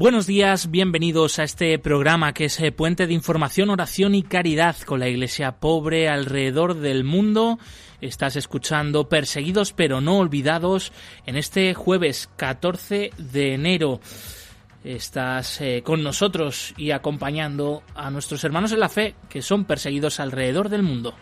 [0.00, 4.74] Buenos días, bienvenidos a este programa que es eh, puente de información, oración y caridad
[4.86, 7.58] con la iglesia pobre alrededor del mundo.
[8.00, 10.94] Estás escuchando Perseguidos pero no olvidados
[11.26, 14.00] en este jueves 14 de enero.
[14.84, 20.18] Estás eh, con nosotros y acompañando a nuestros hermanos en la fe que son perseguidos
[20.18, 21.14] alrededor del mundo.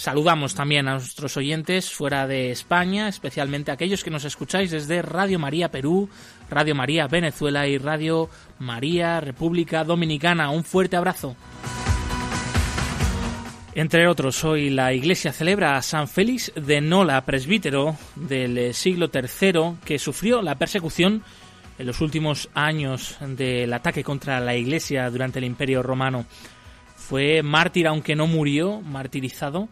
[0.00, 5.02] Saludamos también a nuestros oyentes fuera de España, especialmente a aquellos que nos escucháis desde
[5.02, 6.08] Radio María Perú,
[6.48, 10.48] Radio María Venezuela y Radio María República Dominicana.
[10.48, 11.36] Un fuerte abrazo.
[13.74, 19.80] Entre otros, hoy la Iglesia celebra a San Félix de Nola, presbítero del siglo III,
[19.84, 21.22] que sufrió la persecución
[21.78, 26.24] en los últimos años del ataque contra la Iglesia durante el Imperio Romano.
[27.10, 29.68] Fue mártir aunque no murió, martirizado.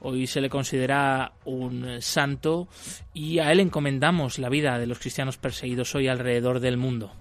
[0.00, 2.66] Hoy se le considera un santo
[3.14, 7.12] y a él encomendamos la vida de los cristianos perseguidos hoy alrededor del mundo.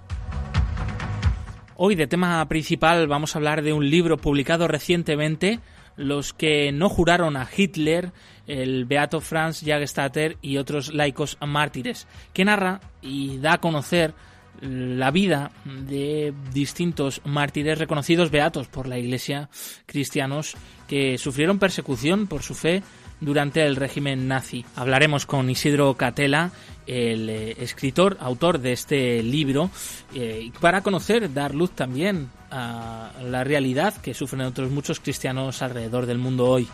[1.75, 5.59] Hoy de tema principal vamos a hablar de un libro publicado recientemente,
[5.97, 8.11] Los que no juraron a Hitler,
[8.47, 14.15] el Beato Franz Jagestatter y otros laicos mártires, que narra y da a conocer
[14.61, 19.49] la vida de distintos mártires reconocidos beatos por la Iglesia,
[19.85, 20.55] cristianos
[20.87, 22.83] que sufrieron persecución por su fe
[23.21, 24.65] durante el régimen nazi.
[24.75, 26.51] Hablaremos con Isidro Catela,
[26.87, 29.69] el eh, escritor, autor de este libro,
[30.13, 36.05] eh, para conocer, dar luz también a la realidad que sufren otros muchos cristianos alrededor
[36.05, 36.67] del mundo hoy.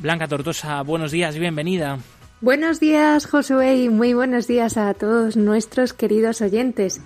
[0.00, 1.98] Blanca Tortosa, buenos días, bienvenida.
[2.44, 7.00] Buenos días, Josué, y muy buenos días a todos nuestros queridos oyentes.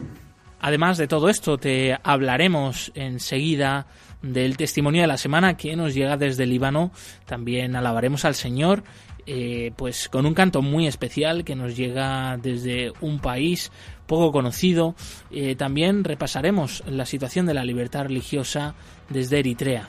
[0.58, 3.86] Además de todo esto, te hablaremos enseguida
[4.20, 6.90] del testimonio de la semana que nos llega desde Líbano.
[7.24, 8.82] También alabaremos al Señor,
[9.26, 13.70] eh, pues con un canto muy especial que nos llega desde un país
[14.08, 14.96] poco conocido.
[15.30, 18.74] Eh, también repasaremos la situación de la libertad religiosa
[19.08, 19.86] desde Eritrea.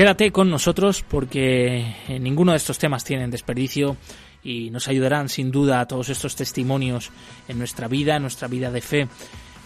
[0.00, 3.98] Quédate con nosotros porque eh, ninguno de estos temas tienen desperdicio
[4.42, 7.10] y nos ayudarán sin duda a todos estos testimonios
[7.48, 9.08] en nuestra vida, en nuestra vida de fe.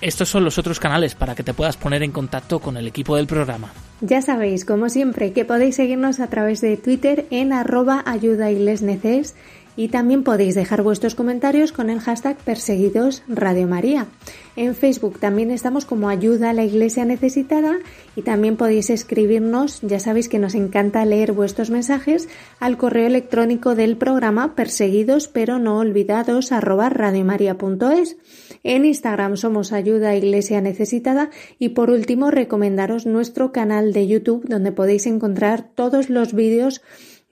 [0.01, 3.15] Estos son los otros canales para que te puedas poner en contacto con el equipo
[3.15, 3.73] del programa.
[4.01, 8.51] Ya sabéis, como siempre, que podéis seguirnos a través de Twitter en arroba ayuda
[9.89, 14.07] también podéis dejar vuestros comentarios con el hashtag Perseguidos Radio María.
[14.57, 17.79] En Facebook también estamos como Ayuda a la Iglesia Necesitada
[18.15, 22.29] y también podéis escribirnos, ya sabéis que nos encanta leer vuestros mensajes,
[22.61, 28.17] al correo electrónico del programa perseguidos pero no olvidados arroba radiomaria.es.
[28.63, 34.47] En Instagram somos Ayuda a Iglesia Necesitada y por último recomendaros nuestro canal de YouTube
[34.49, 36.81] donde podéis encontrar todos los vídeos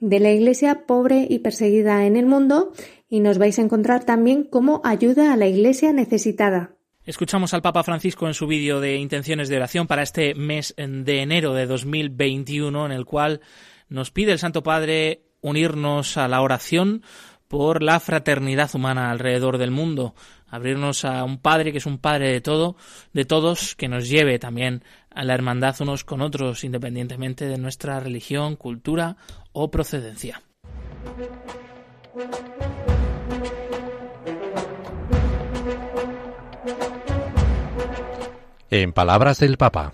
[0.03, 2.73] de la Iglesia pobre y perseguida en el mundo
[3.07, 6.75] y nos vais a encontrar también como ayuda a la Iglesia necesitada.
[7.05, 11.21] Escuchamos al Papa Francisco en su vídeo de intenciones de oración para este mes de
[11.21, 13.39] enero de 2021 en el cual
[13.87, 17.01] nos pide el Santo Padre unirnos a la oración
[17.53, 20.15] por la fraternidad humana alrededor del mundo,
[20.47, 22.75] abrirnos a un Padre que es un Padre de todo,
[23.13, 27.99] de todos, que nos lleve también a la hermandad unos con otros, independientemente de nuestra
[27.99, 29.17] religión, cultura
[29.51, 30.41] o procedencia.
[38.71, 39.93] En palabras del Papa.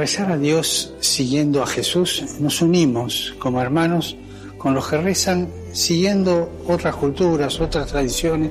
[0.00, 4.16] Rezar a Dios siguiendo a Jesús, nos unimos como hermanos
[4.56, 8.50] con los que rezan siguiendo otras culturas, otras tradiciones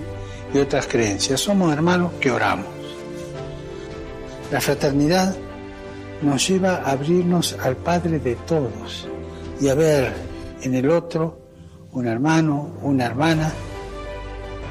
[0.54, 1.42] y otras creencias.
[1.42, 2.68] Somos hermanos que oramos.
[4.51, 5.36] La fraternidad
[6.22, 9.07] nos lleva a abrirnos al Padre de todos
[9.60, 10.13] y a ver
[10.62, 11.40] en el otro
[11.94, 13.51] un hermano, una hermana,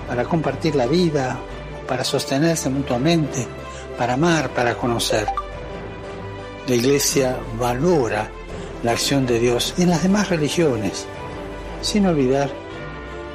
[0.07, 1.41] para compartir la vida,
[1.89, 3.49] para sostenerse mutuamente,
[3.99, 5.27] para amar, para conocer.
[6.69, 8.31] La Iglesia valora
[8.83, 11.07] la acción de Dios en las demás religiones,
[11.81, 12.51] sin olvidar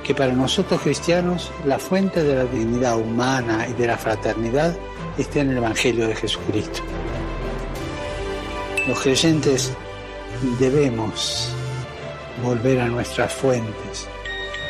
[0.04, 4.78] que para nosotros cristianos la fuente de la dignidad humana y de la fraternidad
[5.18, 6.82] está en el Evangelio de Jesucristo.
[8.88, 9.74] Los creyentes
[10.60, 11.50] debemos
[12.44, 14.08] volver a nuestras fuentes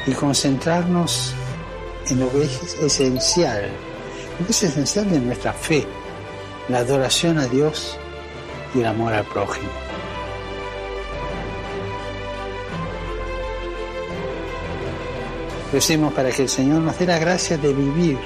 [0.07, 1.33] y concentrarnos
[2.07, 3.69] en lo que es esencial,
[4.39, 5.85] lo que es esencial de nuestra fe,
[6.69, 7.97] la adoración a Dios
[8.73, 9.69] y el amor al prójimo.
[15.71, 18.19] Recemos para que el Señor nos dé la gracia de vivir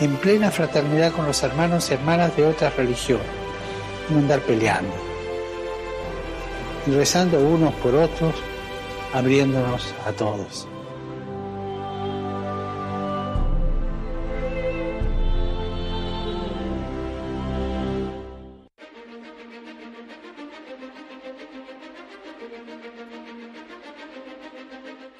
[0.00, 3.26] en plena fraternidad con los hermanos y hermanas de otras religiones,
[4.10, 4.92] no andar peleando,
[6.86, 8.34] y rezando unos por otros,
[9.12, 10.66] abriéndonos a todos.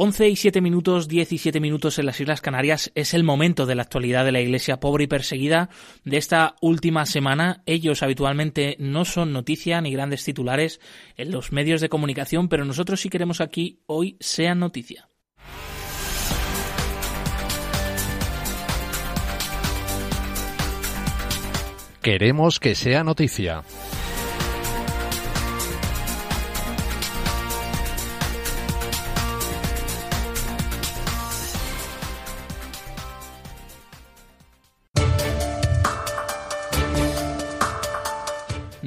[0.00, 3.82] 11 y 7 minutos, 17 minutos en las Islas Canarias es el momento de la
[3.82, 5.70] actualidad de la Iglesia pobre y perseguida
[6.04, 7.64] de esta última semana.
[7.66, 10.80] Ellos habitualmente no son noticia ni grandes titulares
[11.16, 15.08] en los medios de comunicación, pero nosotros sí queremos aquí hoy sean noticia.
[22.00, 23.64] Queremos que sea noticia.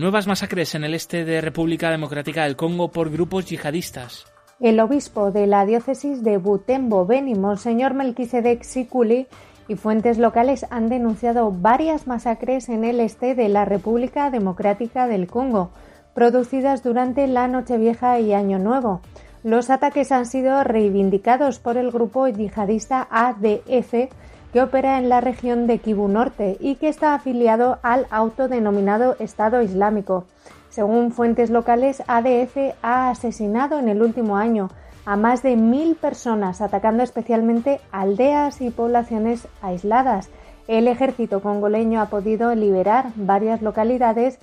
[0.02, 4.26] Nuevas masacres en el este de República Democrática del Congo por grupos yihadistas.
[4.60, 9.28] El obispo de la diócesis de Butembo, Beni, Monseñor Melquisedec Sikuli,
[9.68, 15.28] y fuentes locales han denunciado varias masacres en el este de la República Democrática del
[15.28, 15.70] Congo,
[16.16, 19.02] producidas durante la Nochevieja y Año Nuevo.
[19.44, 24.10] Los ataques han sido reivindicados por el grupo yihadista ADF
[24.52, 29.62] que opera en la región de Kivu Norte y que está afiliado al autodenominado Estado
[29.62, 30.26] Islámico.
[30.70, 34.70] Según fuentes locales, ADF ha asesinado en el último año
[35.06, 40.30] a más de mil personas, atacando especialmente aldeas y poblaciones aisladas.
[40.68, 44.40] El ejército congoleño ha podido liberar varias localidades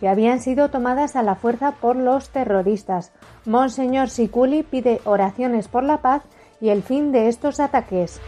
[0.00, 3.12] que habían sido tomadas a la fuerza por los terroristas.
[3.44, 6.22] Monseñor Sikuli pide oraciones por la paz
[6.60, 8.20] y el fin de estos ataques.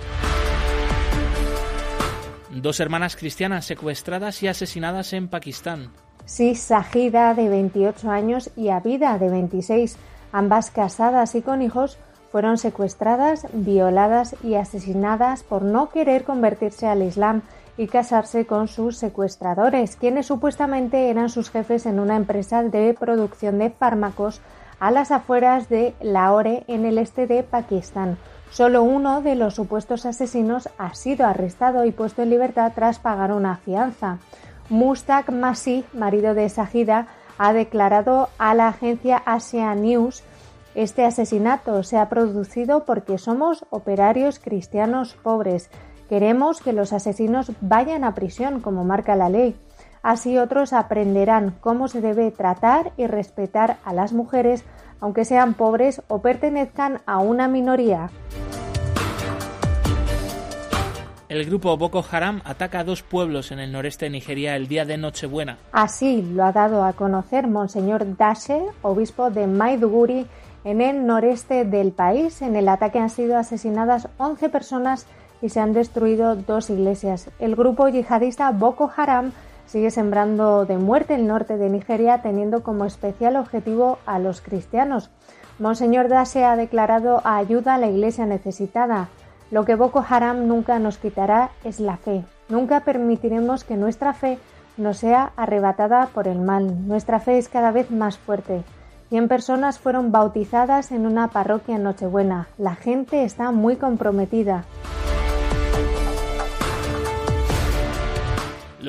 [2.52, 5.92] Dos hermanas cristianas secuestradas y asesinadas en Pakistán.
[6.24, 9.96] Sí, Sajida, de 28 años, y Abida, de 26,
[10.32, 11.96] ambas casadas y con hijos,
[12.32, 17.42] fueron secuestradas, violadas y asesinadas por no querer convertirse al Islam
[17.76, 23.58] y casarse con sus secuestradores, quienes supuestamente eran sus jefes en una empresa de producción
[23.58, 24.40] de fármacos
[24.80, 28.18] a las afueras de Lahore, en el este de Pakistán.
[28.50, 33.32] Solo uno de los supuestos asesinos ha sido arrestado y puesto en libertad tras pagar
[33.32, 34.18] una fianza.
[34.68, 37.06] Mustak Masih, marido de Sajida,
[37.38, 40.22] ha declarado a la agencia Asia News
[40.74, 45.68] este asesinato se ha producido porque somos operarios cristianos pobres.
[46.08, 49.56] Queremos que los asesinos vayan a prisión, como marca la ley.
[50.02, 54.64] Así otros aprenderán cómo se debe tratar y respetar a las mujeres,
[55.00, 58.10] aunque sean pobres o pertenezcan a una minoría.
[61.30, 64.84] El grupo Boko Haram ataca a dos pueblos en el noreste de Nigeria el día
[64.84, 65.58] de Nochebuena.
[65.70, 70.26] Así lo ha dado a conocer Monseñor Dashe, obispo de Maiduguri,
[70.64, 72.42] en el noreste del país.
[72.42, 75.06] En el ataque han sido asesinadas 11 personas
[75.40, 77.30] y se han destruido dos iglesias.
[77.38, 79.30] El grupo yihadista Boko Haram
[79.70, 85.10] sigue sembrando de muerte el norte de Nigeria, teniendo como especial objetivo a los cristianos.
[85.60, 89.10] Monseñor Dashe ha declarado ayuda a la iglesia necesitada.
[89.52, 92.24] Lo que Boko Haram nunca nos quitará es la fe.
[92.48, 94.38] Nunca permitiremos que nuestra fe
[94.76, 96.88] nos sea arrebatada por el mal.
[96.88, 98.64] Nuestra fe es cada vez más fuerte.
[99.08, 102.48] Cien personas fueron bautizadas en una parroquia en Nochebuena.
[102.58, 104.64] La gente está muy comprometida.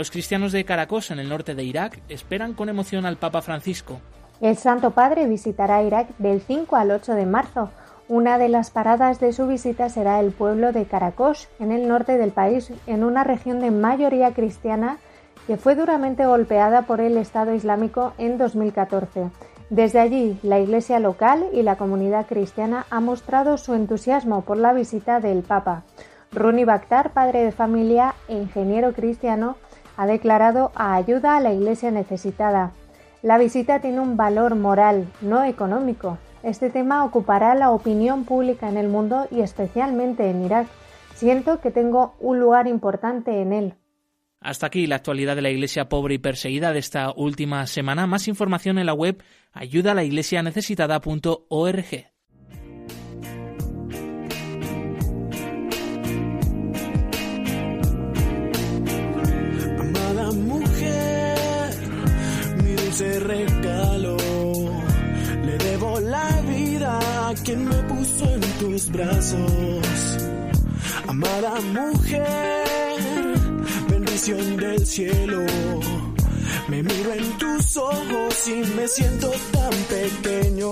[0.01, 3.99] Los cristianos de Caracos, en el norte de Irak, esperan con emoción al Papa Francisco.
[4.41, 7.69] El Santo Padre visitará Irak del 5 al 8 de marzo.
[8.07, 12.17] Una de las paradas de su visita será el pueblo de Caracos, en el norte
[12.17, 14.97] del país, en una región de mayoría cristiana
[15.45, 19.29] que fue duramente golpeada por el Estado Islámico en 2014.
[19.69, 24.73] Desde allí, la Iglesia local y la comunidad cristiana ha mostrado su entusiasmo por la
[24.73, 25.83] visita del Papa.
[26.31, 29.57] Runi Bakhtar, padre de familia e ingeniero cristiano,
[30.01, 32.71] ha declarado a ayuda a la Iglesia necesitada.
[33.21, 36.17] La visita tiene un valor moral, no económico.
[36.41, 40.65] Este tema ocupará la opinión pública en el mundo y especialmente en Irak.
[41.13, 43.75] Siento que tengo un lugar importante en él.
[44.39, 48.07] Hasta aquí la actualidad de la Iglesia pobre y perseguida de esta última semana.
[48.07, 49.21] Más información en la web
[49.53, 52.10] ayudalaiglesianecesitada.org.
[68.89, 70.17] brazos.
[71.07, 72.61] Amada mujer,
[74.57, 75.45] del cielo.
[76.69, 80.71] Me miro en tus ojos y me siento tan pequeño.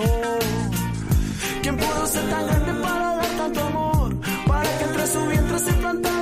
[1.62, 4.16] ¿Quién pudo ser tan grande para dar tanto amor?
[4.48, 6.19] Para que entre su vientre se plantara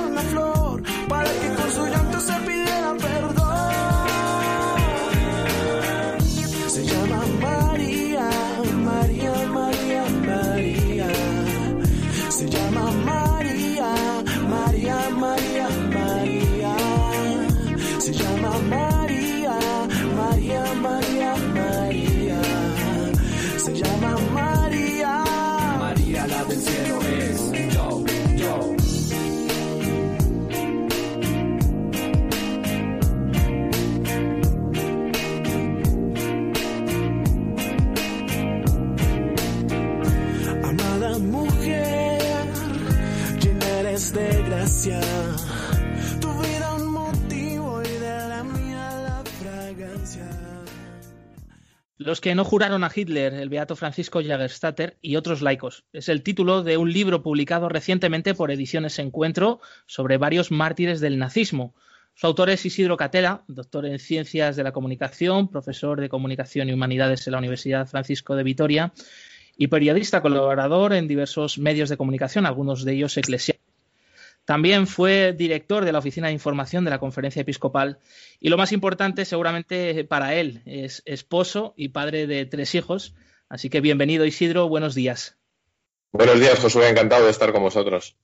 [44.88, 50.26] Tu vida un motivo y de la mía la fragancia.
[51.98, 55.84] Los que no juraron a Hitler, el beato Francisco Jagerstatter y otros laicos.
[55.92, 61.18] Es el título de un libro publicado recientemente por Ediciones Encuentro sobre varios mártires del
[61.18, 61.74] nazismo.
[62.14, 66.72] Su autor es Isidro Catela, doctor en Ciencias de la Comunicación, profesor de Comunicación y
[66.72, 68.92] Humanidades en la Universidad Francisco de Vitoria
[69.58, 73.67] y periodista colaborador en diversos medios de comunicación, algunos de ellos eclesiásticos.
[74.48, 77.98] También fue director de la Oficina de Información de la Conferencia Episcopal
[78.40, 83.14] y lo más importante seguramente para él es esposo y padre de tres hijos.
[83.50, 85.36] Así que bienvenido Isidro, buenos días.
[86.12, 88.16] Buenos días, Josué, encantado de estar con vosotros.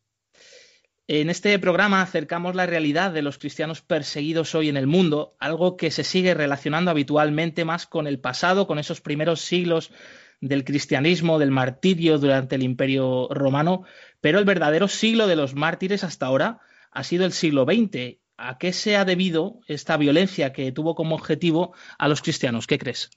[1.09, 5.76] En este programa acercamos la realidad de los cristianos perseguidos hoy en el mundo, algo
[5.76, 9.90] que se sigue relacionando habitualmente más con el pasado, con esos primeros siglos
[10.41, 13.85] del cristianismo, del martirio durante el Imperio Romano,
[14.21, 16.61] pero el verdadero siglo de los mártires hasta ahora
[16.91, 18.19] ha sido el siglo XX.
[18.37, 22.67] ¿A qué se ha debido esta violencia que tuvo como objetivo a los cristianos?
[22.67, 23.11] ¿Qué crees?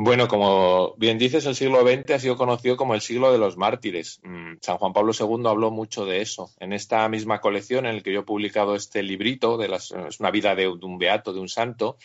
[0.00, 3.56] Bueno, como bien dices, el siglo XX ha sido conocido como el siglo de los
[3.56, 4.20] mártires.
[4.60, 6.52] San Juan Pablo II habló mucho de eso.
[6.60, 10.20] En esta misma colección en la que yo he publicado este librito, de las, es
[10.20, 11.98] una vida de un beato, de un santo,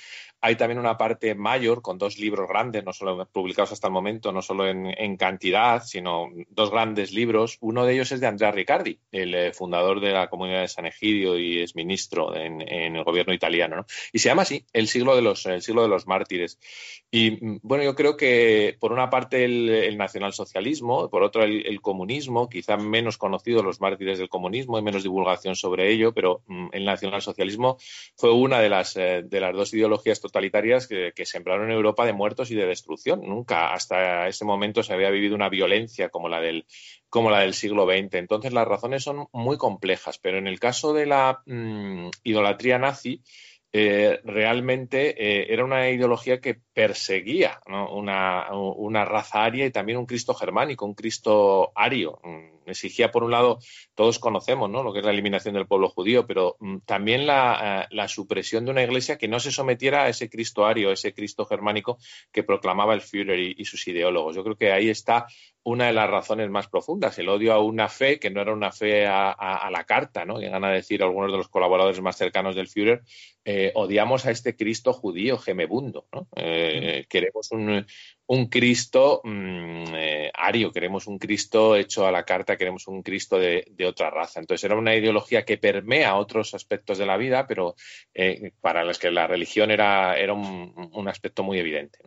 [0.46, 4.34] hay también una parte mayor con dos libros grandes, no solo publicados hasta el momento,
[4.34, 7.58] no solo en, en cantidad, sino dos grandes libros.
[7.62, 10.86] Uno de ellos es de Andrea Riccardi, el eh, fundador de la comunidad de San
[10.86, 13.78] Egidio y es ministro en, en el gobierno italiano.
[13.78, 13.86] ¿no?
[14.12, 16.60] Y se llama así, el siglo de los, el siglo de los mártires.
[17.10, 21.80] Y bueno, yo creo que por una parte el, el nacionalsocialismo, por otra el, el,
[21.80, 26.70] comunismo, quizá menos conocidos los mártires del comunismo, hay menos divulgación sobre ello, pero mm,
[26.74, 27.78] el nacionalsocialismo
[28.18, 32.14] fue una de las, eh, de las dos ideologías totalitarias que, sembraron en Europa de
[32.14, 33.22] muertos y de destrucción.
[33.22, 36.66] Nunca hasta ese momento se había vivido una violencia como la del,
[37.08, 38.16] como la del siglo XX.
[38.16, 43.22] Entonces las razones son muy complejas, pero en el caso de la mmm, idolatría nazi,
[43.72, 50.06] eh, realmente eh, era una ideología que perseguía una, una, raza aria y también un
[50.06, 52.20] Cristo germánico, un Cristo ario.
[52.68, 53.60] Exigía, por un lado,
[53.96, 54.84] todos conocemos ¿no?
[54.84, 58.72] lo que es la eliminación del pueblo judío, pero mm, también la, la, supresión de
[58.72, 61.98] una iglesia que no se sometiera a ese Cristo ario, a ese Cristo germánico
[62.32, 64.36] que proclamaba el Führer y, y sus ideólogos.
[64.36, 65.26] Yo creo que ahí está
[65.64, 68.72] una de las razones más profundas, el odio a una fe que no era una
[68.72, 70.40] fe a, a, a la carta, ¿no?
[70.40, 73.02] Llegan a decir algunos de los colaboradores más cercanos del Führer,
[73.46, 76.28] eh, odiamos a este Cristo judío gemebundo, ¿no?
[76.36, 77.86] Eh, queremos un,
[78.28, 83.38] un Cristo mmm, eh, ario, queremos un Cristo hecho a la carta, queremos un Cristo
[83.38, 84.40] de, otra raza.
[84.40, 87.76] Entonces era una ideología que permea otros aspectos de la vida, pero
[88.14, 92.00] eh, para los que la religión era, era un, aspecto muy evidente.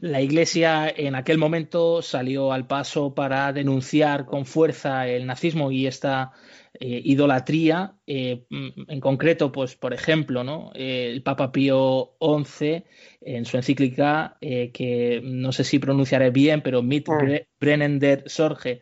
[0.00, 5.86] La Iglesia en aquel momento salió al paso para denunciar con fuerza el nazismo y
[5.86, 6.32] esta
[6.80, 7.94] eh, idolatría.
[8.06, 10.72] Eh, en concreto, pues, por ejemplo, ¿no?
[10.74, 12.84] el Papa Pío XI,
[13.20, 17.46] en su encíclica, que no sé si pronunciaré bien, pero Mit mm.
[17.60, 18.80] Brennen der Sorge,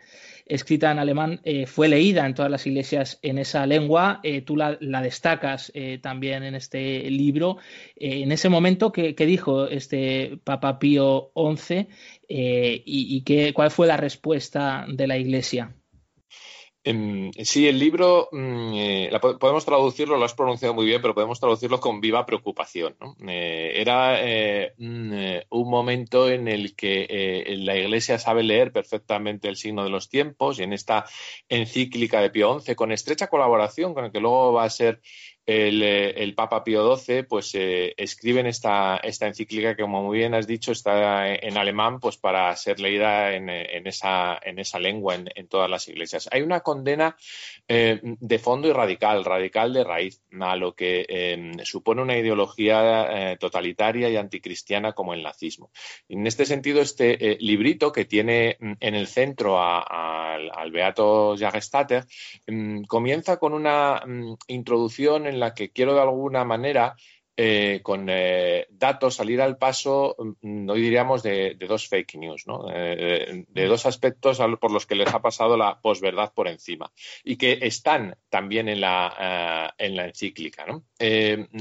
[0.51, 4.21] escrita en alemán, eh, fue leída en todas las iglesias en esa lengua.
[4.23, 7.59] Eh, tú la, destacas eh, también en este libro.
[7.97, 11.87] en ese momento, ¿qué, dijo este Papa Pío XI
[12.29, 15.75] y, y qué, cuál fue la respuesta de la iglesia?
[16.83, 21.39] Em, sí, el libro mm, eh, podemos traducirlo, lo has pronunciado muy bien, pero podemos
[21.39, 22.97] traducirlo con viva preocupación.
[23.29, 29.85] Eh, era eh, un momento en el que la Iglesia sabe leer perfectamente el signo
[29.85, 31.05] de los tiempos y en esta
[31.51, 35.03] encíclica de Pío XI, con estrecha colaboración con el que luego va a ser
[35.53, 40.47] eh, el, Papa Pío XII pues eh, escriben esta, encíclica que como muy bien has
[40.47, 45.69] dicho está en alemán pues para ser leída en, esa, en esa lengua en, todas
[45.69, 46.29] las iglesias.
[46.31, 47.17] Hay una condena
[47.67, 53.37] eh, de fondo y radical, radical de raíz a lo que em, supone una ideología
[53.41, 55.73] totalitaria y anticristiana como el nazismo.
[56.09, 62.05] En este sentido, este librito que tiene mm, en el centro al Beato Jagestater
[62.47, 66.97] em, comienza con una mm, introducción en la que quiero de alguna manera
[67.43, 72.67] eh, con eh, datos salir al paso, mm, hoy diríamos, de, dos fake news, ¿no?
[72.71, 76.93] Eh, de dos aspectos por los que les ha pasado la posverdad por encima
[77.25, 80.67] y que están también en la, en la encíclica.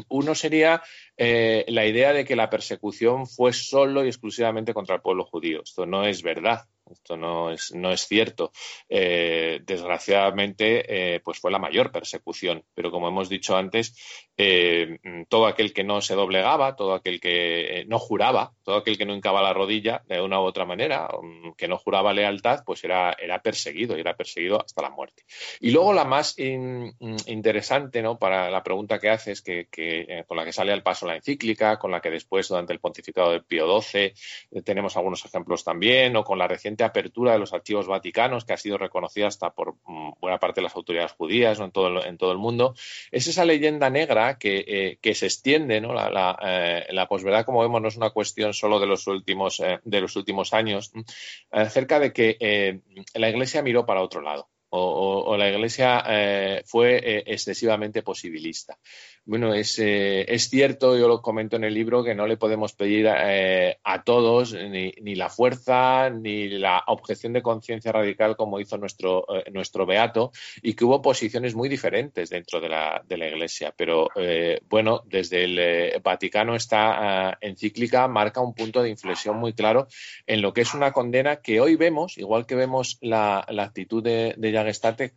[0.10, 0.84] uno sería
[1.16, 5.62] la idea de que la persecución fue solo y exclusivamente contra el pueblo judío.
[5.64, 6.66] Esto no es verdad.
[6.90, 8.52] Esto no es, no es cierto.
[8.88, 12.64] Eh, desgraciadamente, eh, pues fue la mayor persecución.
[12.74, 13.96] Pero como hemos dicho antes,
[14.42, 19.06] eh, todo aquel que no se doblegaba, todo aquel que no juraba, todo aquel que
[19.06, 22.82] no hincaba la rodilla de una u otra manera, mm, que no juraba lealtad, pues
[22.86, 25.24] era, era perseguido y era perseguido hasta la muerte.
[25.60, 28.18] Y luego la más interesante, ¿no?
[28.18, 31.78] Para la pregunta que haces, que, que con la que sale al paso la encíclica,
[31.78, 34.14] con la que después, durante el pontificado de Pío XII,
[34.64, 38.58] tenemos algunos ejemplos también, o con la reciente apertura de los archivos vaticanos, que ha
[38.58, 42.32] sido reconocida hasta por mm, buena parte de las autoridades judías en, todo en todo
[42.32, 42.74] el mundo,
[43.12, 45.82] es esa leyenda negra que, eh, se extiende.
[45.82, 49.80] La, la, eh, posverdad, como vemos, no es una cuestión solo de los últimos, eh,
[49.84, 50.92] de los últimos años,
[51.52, 52.82] acerca de que
[53.14, 54.50] la Iglesia miró para otro lado.
[54.72, 56.04] O, la Iglesia
[56.66, 58.78] fue excesivamente posibilista.
[59.30, 62.74] Bueno, es, eh, es, cierto, yo lo comento en el libro, que no le podemos
[62.74, 68.60] pedir eh, a todos ni, ni, la fuerza ni la objeción de conciencia radical como
[68.60, 70.32] hizo nuestro, eh, nuestro Beato
[70.64, 73.72] y que hubo posiciones muy diferentes dentro de la, de la Iglesia.
[73.78, 74.10] Pero
[74.68, 79.88] bueno, desde el Vaticano esta encíclica marca un punto de inflexión muy claro
[80.26, 84.02] en lo que es una condena que hoy vemos, igual que vemos la, la actitud
[84.02, 85.14] de, de Jagestate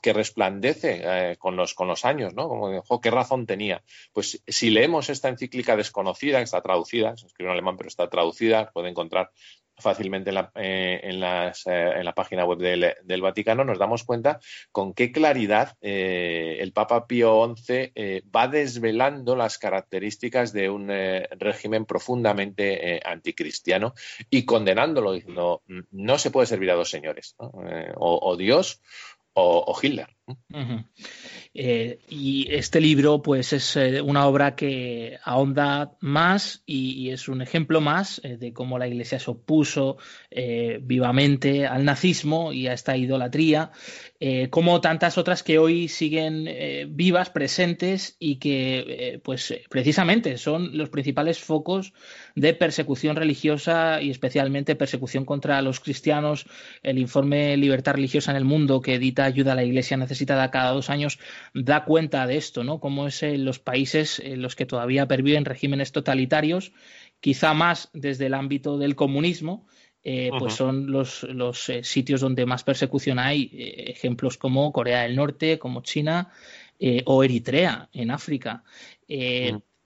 [0.00, 2.48] que resplandece con, los, con los años, ¿no?
[2.48, 3.82] Como dijo, ¿qué razón tenía.
[4.12, 8.08] Pues si leemos esta encíclica desconocida, que está traducida, se escribe en alemán pero está
[8.08, 9.32] traducida, puede encontrar
[9.80, 14.38] fácilmente en la, eh, eh, página web del, Vaticano, nos damos cuenta
[14.70, 17.92] con qué claridad eh, el Papa Pío XI
[18.34, 20.88] va desvelando las características de un
[21.38, 23.94] régimen profundamente anticristiano
[24.28, 27.34] y condenándolo, diciendo, no se puede servir a dos señores,
[27.96, 28.80] o, Dios
[29.32, 30.08] o, Hitler.
[31.52, 37.42] Eh, y este libro, pues, es eh, una obra que ahonda más y, es un
[37.42, 39.96] ejemplo más eh, de cómo la Iglesia se opuso
[40.82, 43.72] vivamente al nazismo y a esta idolatría,
[44.50, 46.48] como tantas otras que hoy siguen
[46.94, 51.92] vivas, presentes y que, pues, precisamente son los principales focos
[52.36, 56.46] de persecución religiosa y especialmente persecución contra los cristianos.
[56.82, 60.70] El informe Libertad Religiosa en el Mundo que edita Ayuda a la Iglesia Necesitada cada
[60.70, 61.18] dos años
[61.54, 62.80] da cuenta de esto, ¿no?
[62.80, 66.72] Cómo es en los países en los que todavía perviven regímenes totalitarios,
[67.20, 69.66] quizá más desde el ámbito del comunismo,
[70.02, 75.02] eh, pues son los, los eh, sitios donde más persecución hay, eh, ejemplos como Corea
[75.02, 76.30] del Norte, como China
[77.04, 78.64] o Eritrea en África.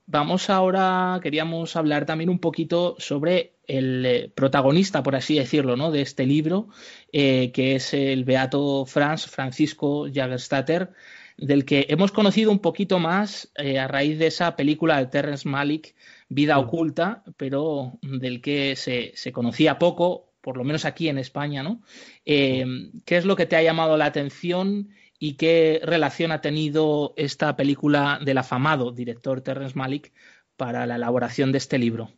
[0.06, 5.90] Vamos ahora, queríamos hablar también un poquito sobre el protagonista, por así decirlo, ¿no?
[5.90, 6.68] de este libro,
[7.10, 10.92] que es el beato Franz Francisco Jagerstatter,
[11.36, 15.48] del que hemos conocido un poquito más eh, a raíz de esa película de Terrence
[15.48, 15.94] Malick,
[16.28, 21.82] Vida Oculta, pero del que se, conocía poco, por lo menos aquí en España, ¿no?
[22.24, 22.64] Eh,
[23.04, 24.90] ¿Qué es lo que te ha llamado la atención
[25.24, 30.12] y qué relación ha tenido esta película del afamado director Terrence Malick
[30.54, 32.10] para la elaboración de este libro?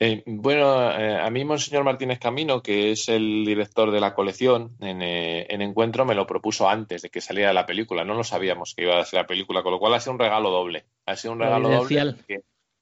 [0.00, 4.74] Eh, bueno, eh, a mí Monseñor Martínez Camino, que es el director de la colección
[4.80, 8.04] en, eh, en, Encuentro, me lo propuso antes de que saliera la película.
[8.04, 10.18] No lo sabíamos que iba a ser la película, con lo cual ha sido un
[10.18, 10.86] regalo doble.
[11.06, 12.16] Ha sido un regalo doble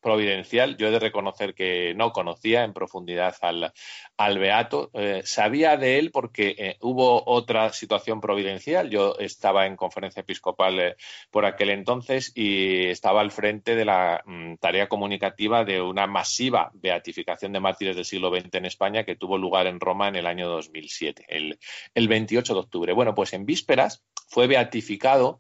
[0.03, 0.77] providencial.
[0.77, 3.73] Yo he de reconocer que no conocía en profundidad al,
[4.19, 4.91] al Beato.
[4.93, 8.91] Eh, sabía de él porque eh, hubo otra situación providencial.
[8.91, 10.97] Yo estaba en conferencia episcopal eh,
[11.31, 16.71] por aquel entonces y estaba al frente de la mm, tarea comunicativa de una masiva
[16.75, 20.27] beatificación de mártires del siglo XX en España que tuvo lugar en Roma en el
[20.27, 21.59] año 2007, el,
[21.95, 22.93] el 28 de octubre.
[22.93, 25.39] Bueno, pues en vísperas fue beatificado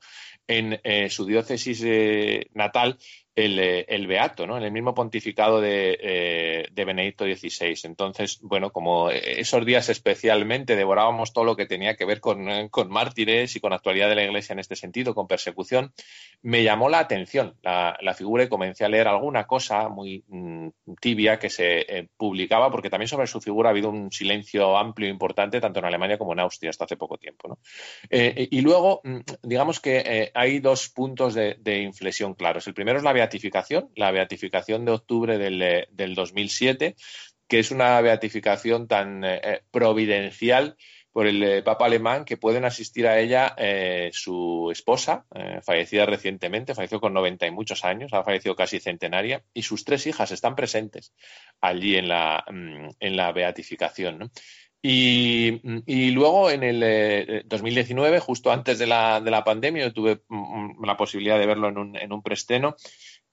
[0.49, 1.83] en su diócesis
[2.53, 2.99] natal
[3.35, 4.59] eh, el, Beato, ¿no?
[4.59, 7.75] En el mismo pontificado de, eh, Benedicto XVI.
[7.85, 12.47] Entonces, bueno, como esos días especialmente devorábamos todo lo que tenía que ver con,
[12.91, 15.95] mártires y con actualidad de la Iglesia en este sentido, con persecución,
[16.43, 20.69] me llamó la atención la, figura y comencé a leer alguna cosa muy mm,
[21.01, 25.09] tibia que se eh, publicaba, porque también sobre su figura ha habido un silencio amplio
[25.09, 27.57] e importante tanto en Alemania como en Austria hasta hace poco tiempo.
[28.11, 32.67] y luego, mm, digamos que hay dos puntos de, de inflexión claros.
[32.67, 36.97] El primero es la beatificación, la beatificación de octubre del, eh, del 2007,
[37.49, 40.77] que es una beatificación tan eh, eh, providencial
[41.13, 43.55] por el Papa alemán que pueden asistir a ella
[44.13, 45.27] su esposa,
[45.63, 50.07] fallecida recientemente, falleció con 90 y muchos años, ha fallecido casi centenaria, y sus tres
[50.07, 51.13] hijas están presentes
[51.61, 54.31] allí en la, mm, en la beatificación.
[54.85, 60.81] Y, luego en el 2019, justo antes de la, de la pandemia, yo tuve mm,
[60.81, 62.75] mm, la posibilidad de verlo en un, en un preestreno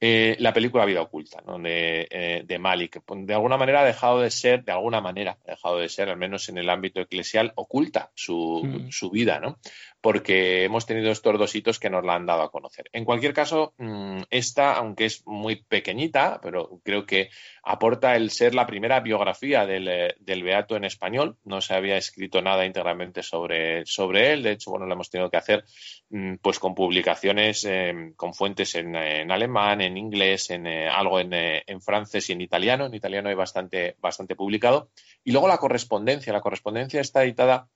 [0.01, 1.59] eh, la película Vida Oculta ¿no?
[1.59, 3.01] de, eh, de, Malik.
[3.05, 6.17] De alguna manera ha dejado de ser, de alguna manera ha dejado de ser, al
[6.17, 8.91] menos en el ámbito eclesial, oculta su, mm.
[8.91, 9.59] su vida, ¿no?
[10.01, 12.89] Porque hemos tenido estos dos hitos que nos la han dado a conocer.
[12.93, 17.29] En cualquier caso, mm, esta, aunque es muy pequeñita, pero creo que
[17.63, 21.37] aporta el ser la primera biografía del, eh, Beato en español.
[21.43, 24.43] No se había escrito nada íntegramente sobre, sobre él.
[24.43, 25.65] De hecho, bueno, lo hemos tenido que hacer
[26.09, 31.33] mm, pues con publicaciones, em, con fuentes en, alemán, en inglés, en eh, algo en,
[31.33, 32.85] eh, en, francés y en italiano.
[32.85, 34.91] En italiano hay bastante, bastante publicado.
[35.25, 36.31] Y luego la correspondencia.
[36.31, 37.67] La correspondencia está editada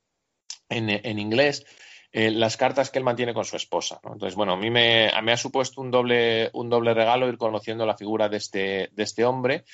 [0.70, 1.66] en inglés
[2.16, 4.00] eh, las cartas que él mantiene con su esposa.
[4.04, 7.98] Entonces, bueno, a mí me, ha supuesto un doble, un doble regalo ir conociendo la
[7.98, 9.66] figura de este, de este hombre,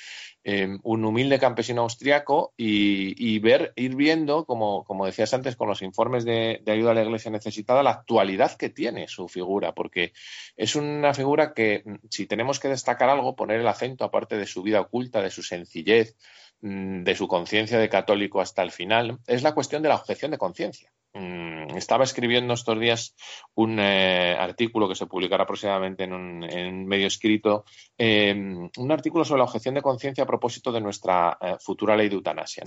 [0.42, 5.82] eh, un humilde campesino austriaco, y, ver, ir viendo, como, como, decías antes, con los
[5.82, 10.14] informes de, ayuda a la iglesia necesitada, la actualidad que tiene su figura, porque
[10.56, 14.62] es una figura que, si tenemos que destacar algo, poner el acento, aparte de su
[14.62, 16.16] vida oculta, de su sencillez,
[16.62, 20.30] mm, de su conciencia de católico hasta el final, es la cuestión de la objeción
[20.30, 20.90] de conciencia.
[21.12, 23.16] Mm, estaba escribiendo estos días
[23.54, 27.64] un eh, artículo que se publicará aproximadamente en un, medio escrito,
[27.98, 32.08] eh, un artículo sobre la objeción de conciencia a propósito de nuestra eh, futura ley
[32.08, 32.62] de eutanasia.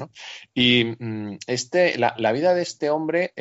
[0.53, 3.33] Y mm, este, la, vida de este hombre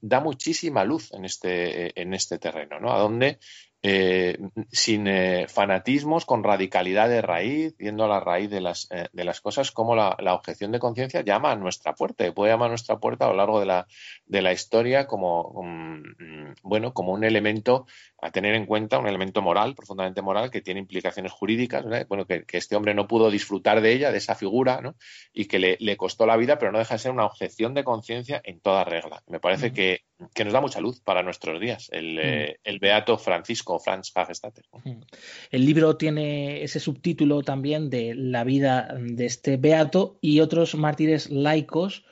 [0.00, 2.92] da muchísima luz en este, en este terreno, ¿no?
[2.92, 3.38] a donde
[3.82, 4.36] eh,
[4.70, 9.24] sin eh, fanatismos, con radicalidad de raíz, yendo a la raíz de las, eh, de
[9.24, 12.70] las cosas, como la, objeción de conciencia llama a nuestra puerta y puede llamar a
[12.70, 13.86] nuestra puerta a lo largo de la,
[14.26, 17.86] de la historia como, mm, bueno, como un elemento
[18.20, 22.44] a tener en cuenta, un elemento moral, profundamente moral, que tiene implicaciones jurídicas, bueno, que,
[22.52, 24.94] este hombre no pudo disfrutar de ella, de esa figura, ¿no?
[25.32, 27.84] y que le, le costó la vida, pero no deja de ser una objeción de
[27.84, 29.22] conciencia en toda regla.
[29.26, 30.02] Me parece que,
[30.34, 32.18] que, nos da mucha luz para nuestros días, el,
[32.62, 34.12] el beato Francisco Franz
[35.50, 41.30] El libro tiene ese subtítulo también de la vida de este beato y otros mártires
[41.30, 42.04] laicos.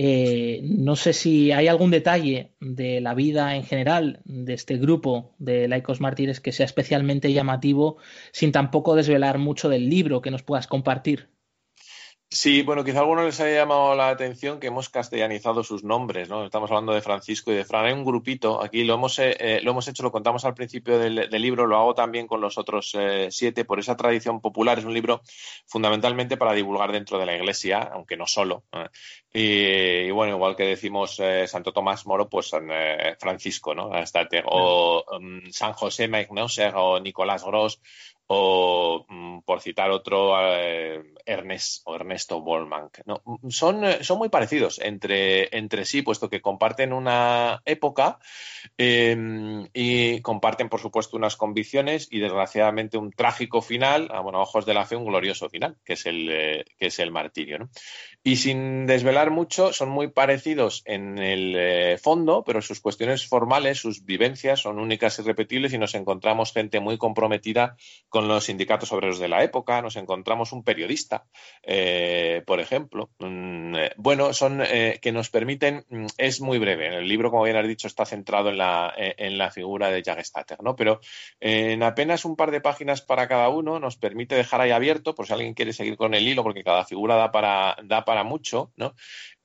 [0.00, 5.34] Eh, no sé si hay algún detalle de la vida en general de este grupo
[5.38, 7.96] de laicos mártires que sea especialmente llamativo,
[8.30, 11.30] sin tampoco desvelar mucho del libro que nos puedas compartir.
[12.30, 16.28] Sí, bueno, quizá a algunos les haya llamado la atención que hemos castellanizado sus nombres,
[16.28, 16.44] ¿no?
[16.44, 17.86] Estamos hablando de Francisco y de Fran.
[17.86, 20.98] Hay un grupito, aquí lo hemos, eh, eh, lo hemos hecho, lo contamos al principio
[20.98, 24.78] del, libro, lo hago también con los otros eh, siete, por esa tradición popular.
[24.78, 25.22] Es un libro
[25.64, 28.64] fundamentalmente para divulgar dentro de la iglesia, aunque no solo.
[29.32, 32.68] Y, bueno, igual que decimos Santo Tomás Moro, pues San
[33.18, 33.90] Francisco, ¿no?
[34.44, 37.80] O um, San José Maignoser o Nicolás Gross
[38.28, 41.02] o mm, por citar otro, eh,
[41.84, 42.90] o Ernesto Bollman.
[43.06, 43.22] ¿no?
[43.48, 48.18] Son, eh, son, muy parecidos entre, entre, sí, puesto que comparten una época
[48.76, 54.66] em, y comparten, por supuesto, unas convicciones y, desgraciadamente, un trágico final, a bueno, ojos
[54.66, 57.68] de la fe, un glorioso final, que es el, eh, que es el martirio.
[58.22, 64.04] Y sin desvelar mucho, son muy parecidos en el fondo, pero sus cuestiones formales, sus
[64.04, 67.76] vivencias son únicas y repetibles y nos encontramos gente muy comprometida
[68.08, 71.24] con con los sindicatos obreros de la época, nos encontramos un periodista
[71.62, 73.10] eh, por ejemplo.
[73.20, 74.58] Mm, eh, bueno, son
[75.00, 78.48] que nos permiten, mm, es muy breve, el libro, como bien has dicho, está centrado
[78.48, 80.74] en la, en la figura de Jagestater, ¿no?
[80.74, 80.98] Pero
[81.38, 85.26] en apenas un par de páginas para cada uno nos permite dejar ahí abierto, por
[85.26, 88.72] si alguien quiere seguir con el hilo, porque cada figura da para, da para mucho,
[88.76, 88.96] ¿no?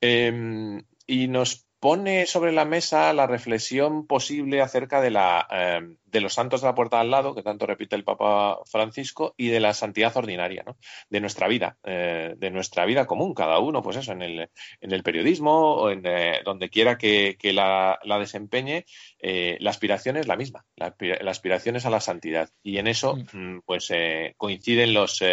[0.01, 6.21] Em, y nos pone sobre la mesa la reflexión posible acerca de, la, eh, de
[6.21, 9.59] los santos de la puerta al lado, que tanto repite el Papa Francisco, y de
[9.59, 10.77] la santidad ordinaria, ¿no?
[11.09, 14.49] de nuestra vida, eh, de nuestra vida común, cada uno, pues eso, en el,
[14.79, 18.85] en el periodismo o en eh, donde quiera que, la, desempeñe,
[19.19, 20.95] la aspiración es la misma, la,
[21.31, 22.49] aspiración es a la santidad.
[22.61, 23.55] Y en eso, mm.
[23.55, 23.91] Mm, pues
[24.37, 25.23] coinciden los,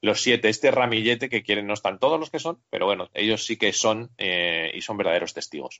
[0.00, 3.44] los siete, este ramillete que quieren, no están todos los que son, pero bueno, ellos
[3.44, 5.78] sí que son y son verdaderos testigos.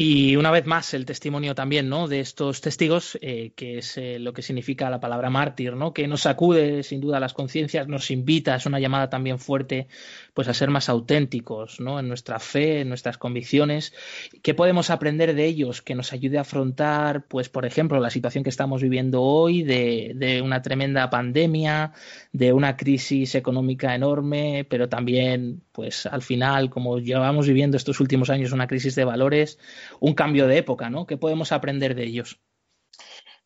[0.00, 2.06] Y una vez más, el testimonio también ¿no?
[2.06, 5.92] de estos testigos, eh, que es eh, lo que significa la palabra mártir, ¿no?
[5.92, 9.88] que nos sacude sin duda las conciencias, nos invita, es una llamada también fuerte
[10.34, 11.98] pues, a ser más auténticos ¿no?
[11.98, 13.92] en nuestra fe, en nuestras convicciones.
[14.40, 18.44] ¿Qué podemos aprender de ellos que nos ayude a afrontar, pues, por ejemplo, la situación
[18.44, 21.92] que estamos viviendo hoy, de, de una tremenda pandemia,
[22.30, 28.30] de una crisis económica enorme, pero también, pues, al final, como llevamos viviendo estos últimos
[28.30, 29.60] años, una crisis de valores?
[30.00, 31.06] un cambio de época, ¿no?
[31.06, 32.40] ¿Qué podemos aprender de ellos?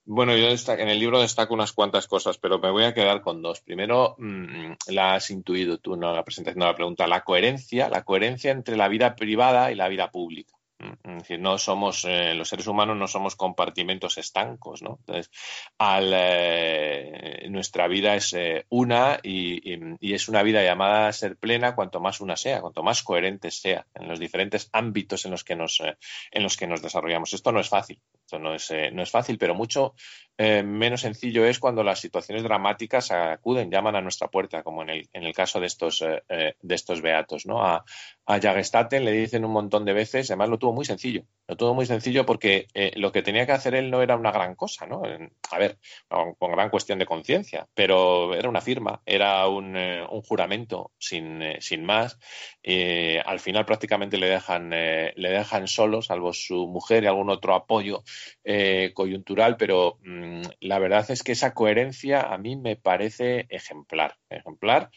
[0.06, 3.42] Bueno, yo en el libro destaco unas cuantas cosas, pero me voy a quedar con
[3.42, 3.60] dos.
[3.60, 8.02] Primero, mm, la has intuido tú, no la presentación, no la pregunta, la coherencia, la
[8.02, 10.54] coherencia entre la vida privada y la vida pública.
[10.82, 14.98] Mm, no somos, eh, los seres humanos no somos compartimentos estancos, ¿no?
[15.00, 15.30] Entonces,
[15.78, 19.60] eh, nuestra vida es eh, una y,
[20.14, 23.86] es una vida llamada a ser plena cuanto más una sea, cuanto más coherente sea
[23.94, 27.32] en los diferentes ámbitos en los que nos, en los que nos desarrollamos.
[27.32, 29.94] Esto no es fácil, esto no es, no es fácil, pero mucho
[30.64, 35.08] menos sencillo es cuando las situaciones dramáticas acuden, llaman a nuestra puerta, como en el,
[35.12, 37.62] en el caso de estos, de estos beatos, ¿no?
[37.64, 37.84] A,
[38.24, 41.74] a Jagestaten le dicen un montón de veces, además lo tuvo muy sencillo, lo tuvo
[41.74, 44.86] muy sencillo porque eh, lo que tenía que hacer él no era una gran cosa,
[44.86, 45.02] ¿no?
[45.50, 45.78] A ver,
[46.38, 51.58] con gran cuestión de conciencia, pero era una firma, era un, eh, juramento sin, eh,
[51.60, 52.18] sin más.
[53.24, 58.04] al final prácticamente le dejan, le dejan solo, salvo su mujer y algún otro apoyo
[58.94, 64.90] coyuntural, pero mm, la verdad es que esa coherencia a mí me parece ejemplar, ejemplar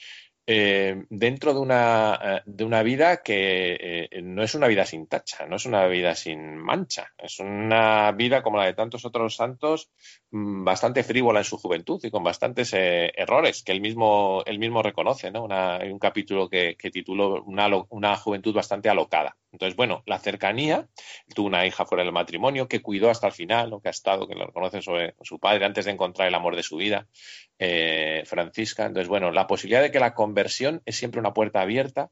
[0.48, 5.08] eh, dentro de una, eh, de una vida que eh, no es una vida sin
[5.08, 9.36] tacha, no es una vida sin mancha, es una vida como la de tantos otros
[9.36, 9.90] santos,
[10.30, 15.32] mm, bastante frívola en su juventud y con bastantes errores que él mismo, mismo reconoce.
[15.32, 15.48] ¿no?
[15.50, 19.36] hay un capítulo que, tituló una juventud bastante alocada.
[19.56, 20.90] Entonces, bueno, la cercanía,
[21.34, 24.28] tuvo una hija fuera del matrimonio que cuidó hasta el final, lo que ha estado,
[24.28, 27.08] que lo reconoce sobre su padre antes de encontrar el amor de su vida,
[27.58, 28.86] eh, Francisca.
[28.86, 32.12] Entonces, bueno, la posibilidad de que la conversión es siempre una puerta abierta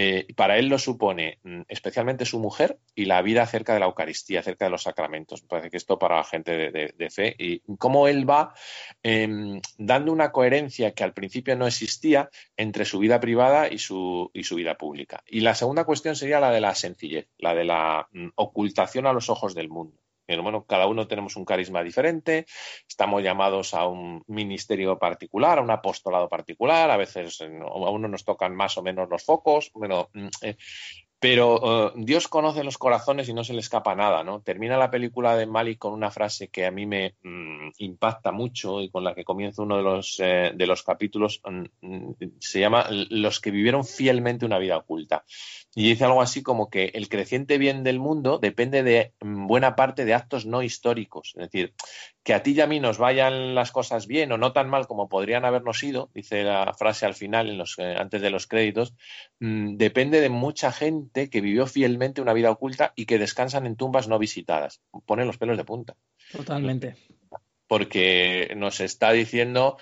[0.00, 3.86] eh, para él lo supone mm, especialmente su mujer y la vida cerca de la
[3.86, 5.42] Eucaristía, cerca de los sacramentos.
[5.42, 8.54] Me parece que esto para la gente de, fe y cómo él va
[9.02, 14.30] em, dando una coherencia que al principio no existía entre su vida privada y su,
[14.32, 15.24] y su vida pública.
[15.26, 19.12] Y la segunda cuestión sería la de la sencillez, la de la mm, ocultación a
[19.12, 19.98] los ojos del mundo.
[20.28, 22.44] Pero bueno, cada uno tenemos un carisma diferente,
[22.86, 28.08] estamos llamados a un ministerio particular, a un apostolado particular, a veces eh, a uno
[28.08, 30.56] nos tocan más o menos los focos, bueno, mm, eh,
[31.18, 34.42] pero eh, Dios conoce los corazones y no se le escapa nada, ¿no?
[34.42, 38.82] Termina la película de Malik con una frase que a mí me mm, impacta mucho
[38.82, 43.40] y con la que comienza uno de los, de los capítulos, mm, se llama Los
[43.40, 45.24] que vivieron fielmente una vida oculta.
[45.74, 49.76] Y dice algo así como que el creciente bien del mundo depende de mm, buena
[49.76, 51.34] parte de actos no históricos.
[51.36, 51.74] Es decir,
[52.22, 54.86] que a ti y a mí nos vayan las cosas bien o no tan mal
[54.86, 58.46] como podrían habernos ido, dice la frase al final, en los, eh, antes de los
[58.46, 58.94] créditos,
[59.40, 63.76] mm, depende de mucha gente que vivió fielmente una vida oculta y que descansan en
[63.76, 64.80] tumbas no visitadas.
[65.06, 65.96] Pone los pelos de punta.
[66.32, 66.96] Totalmente.
[67.66, 69.76] Porque nos está diciendo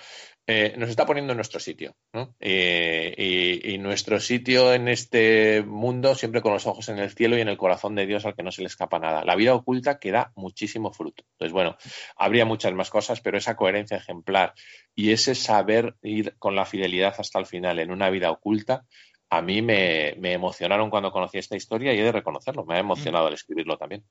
[0.49, 1.97] eh, nos está poniendo en nuestro sitio.
[2.39, 7.41] Eh, y, nuestro sitio en este mundo siempre con los ojos en el cielo y
[7.41, 9.25] en el corazón de Dios al que no se le escapa nada.
[9.25, 11.23] La vida oculta que da muchísimo fruto.
[11.33, 11.75] Entonces, bueno,
[12.15, 14.53] habría muchas más cosas, pero esa coherencia ejemplar
[14.95, 18.85] y ese saber ir con la fidelidad hasta el final en una vida oculta,
[19.29, 22.65] a mí me, me emocionaron cuando conocí esta historia y he de reconocerlo.
[22.65, 24.05] Me ha emocionado al escribirlo también.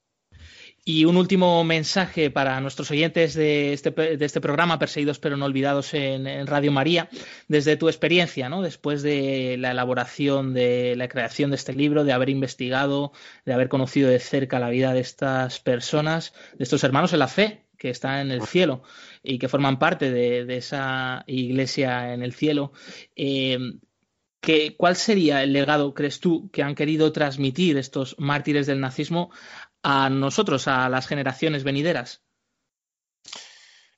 [0.89, 5.45] Y un último mensaje para nuestros oyentes de este, de este programa, Perseguidos pero no
[5.47, 7.09] olvidados en, Radio María,
[7.49, 8.63] desde tu experiencia, ¿no?
[8.63, 13.11] después de la elaboración, de la creación de este libro, de haber investigado,
[13.45, 17.27] de haber conocido de cerca la vida de estas personas, de estos hermanos en la
[17.27, 18.85] fe, que está en el cielo
[19.25, 22.73] y que forman parte de, esa iglesia en el cielo.
[23.17, 23.59] Eh,
[24.77, 29.31] ¿Cuál sería el legado, crees tú, que han querido transmitir estos mártires del nazismo
[29.89, 32.25] a nosotros, a las generaciones venideras?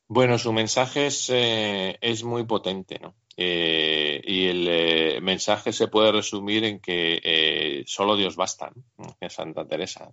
[0.07, 3.15] Bueno, su mensaje es, eh, es muy potente, ¿no?
[3.41, 9.17] Eh, y el eh, mensaje se puede resumir en que eh, solo Dios basta, ¿no?
[9.31, 10.11] Santa Teresa.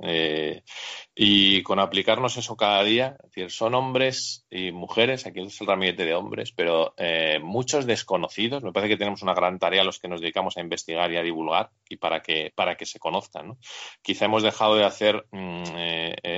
[1.15, 6.13] y con aplicarnos eso cada día, son hombres y mujeres, aquí es el ramillete de
[6.13, 6.93] hombres, pero
[7.41, 8.61] muchos desconocidos.
[8.61, 11.23] Me parece que tenemos una gran tarea los que nos dedicamos a investigar y a
[11.23, 13.47] divulgar y para que, para que se conozcan.
[13.47, 13.57] ¿no?
[14.03, 15.63] Quizá hemos dejado de hacer mm,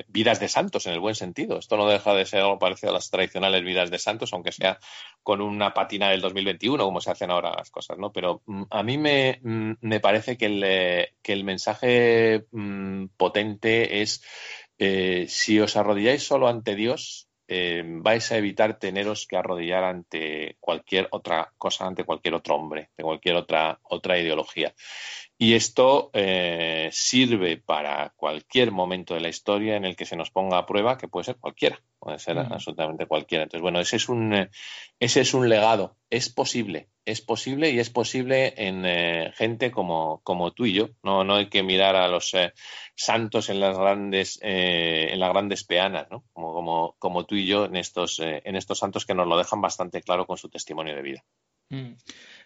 [0.07, 1.57] vidas de santos en el buen sentido.
[1.57, 4.79] Esto no deja de ser algo parecido a las tradicionales vidas de santos, aunque sea
[5.23, 8.11] con una patina del 2021 como se hacen ahora las cosas, ¿no?
[8.11, 13.07] Pero mm, a mí me, mm, me parece que el, eh, que el mensaje mm,
[13.17, 14.23] potente es
[14.77, 20.57] eh, si os arrodilláis solo ante Dios, eh, vais a evitar teneros que arrodillar ante
[20.59, 24.73] cualquier otra cosa, ante cualquier otro hombre, de cualquier otra, otra ideología.
[25.39, 30.31] Y esto eh, sirve para cualquier momento de la historia en el que se nos
[30.31, 33.43] ponga a prueba, que puede ser cualquiera, puede ser absolutamente cualquiera.
[33.43, 34.49] Entonces, bueno, ese es un, eh,
[34.99, 35.95] ese es un legado.
[36.09, 40.89] Es posible, es posible y es posible en eh, gente como, como tú y yo.
[41.03, 42.31] No, no hay que mirar a los
[42.95, 46.23] santos en las grandes, en las grandes peanas, ¿no?
[46.33, 49.61] Como, como, como tú y yo en estos, en estos santos que nos lo dejan
[49.61, 51.23] bastante claro con su testimonio de vida.
[51.69, 51.93] Mm.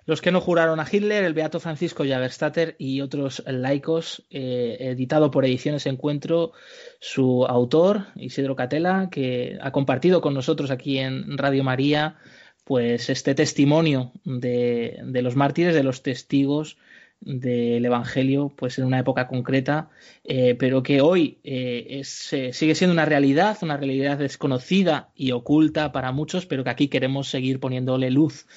[0.05, 5.29] Los que no juraron a Hitler, el Beato Francisco Javerstatter y otros laicos, eh, editado
[5.29, 6.53] por Ediciones Encuentro,
[6.99, 12.17] su autor, Isidro Catela, que ha compartido con nosotros aquí en Radio María,
[12.63, 16.77] pues este testimonio de, los mártires, de los testigos
[17.19, 19.89] del Evangelio, pues en una época concreta,
[20.23, 26.11] eh, pero que hoy eh, sigue siendo una realidad, una realidad desconocida y oculta para
[26.11, 28.47] muchos, pero que aquí queremos seguir poniéndole luz.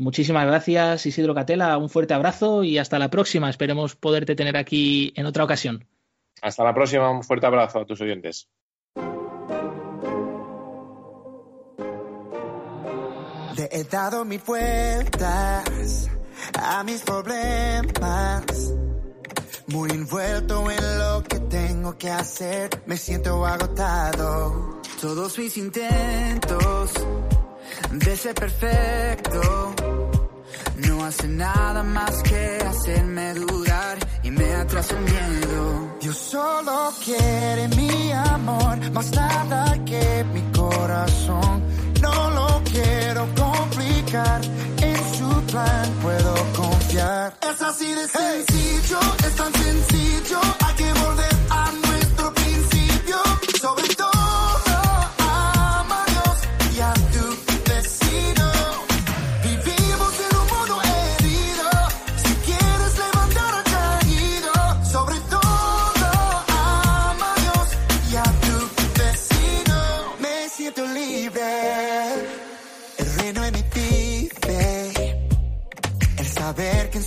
[0.00, 1.76] Muchísimas gracias, Isidro Catela.
[1.76, 3.50] Un fuerte abrazo y hasta la próxima.
[3.50, 5.86] Esperemos poderte tener aquí en otra ocasión.
[6.40, 7.10] Hasta la próxima.
[7.10, 8.48] Un fuerte abrazo a tus oyentes.
[13.58, 16.10] Le he dado mil vueltas
[16.54, 18.74] a mis problemas.
[19.66, 22.70] Muy envuelto en lo que tengo que hacer.
[22.86, 24.80] Me siento agotado.
[24.98, 26.94] Todos mis intentos
[27.92, 29.74] de ser perfecto.
[30.86, 35.96] No hace nada más que hacerme dudar y me atrasa el miedo.
[36.00, 41.62] Dios solo quiere mi amor, más nada que mi corazón.
[42.00, 44.40] No lo quiero complicar,
[44.80, 47.34] en su plan puedo confiar.
[47.42, 53.16] Es así de sencillo, es tan sencillo, hay que volver a nuestro principio,
[53.60, 54.19] sobre todo.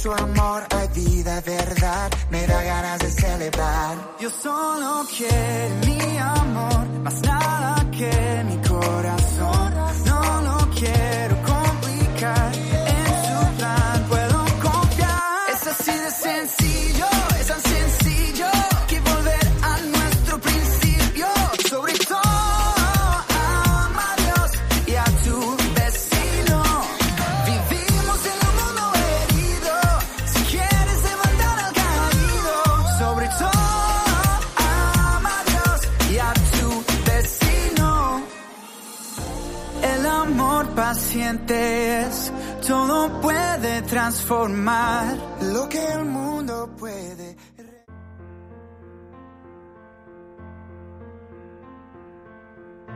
[0.04, 3.96] Su amor hay vida, verdad, me da ganas de celebrar.
[4.20, 9.23] Yo solo quiero mi amor, más nada que mi corazón.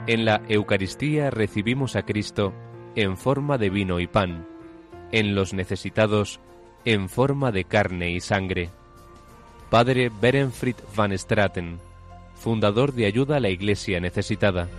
[0.08, 2.54] En la Eucaristía recibimos a Cristo
[2.96, 4.48] en forma de vino y pan,
[5.12, 6.40] en los necesitados
[6.86, 8.72] en forma de carne y sangre.
[9.70, 11.78] Padre Berenfried van Straten,
[12.36, 14.70] fundador de Ayuda a la Iglesia Necesitada.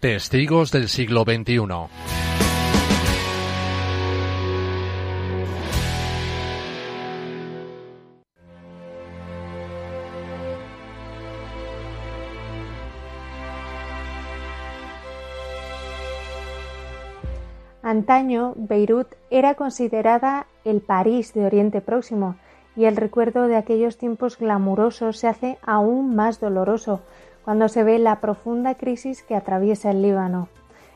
[0.00, 1.58] Testigos del siglo XXI.
[17.82, 22.36] Antaño, Beirut era considerada el París de Oriente Próximo,
[22.74, 27.02] y el recuerdo de aquellos tiempos glamurosos se hace aún más doloroso
[27.50, 30.46] cuando se ve la profunda crisis que atraviesa el Líbano.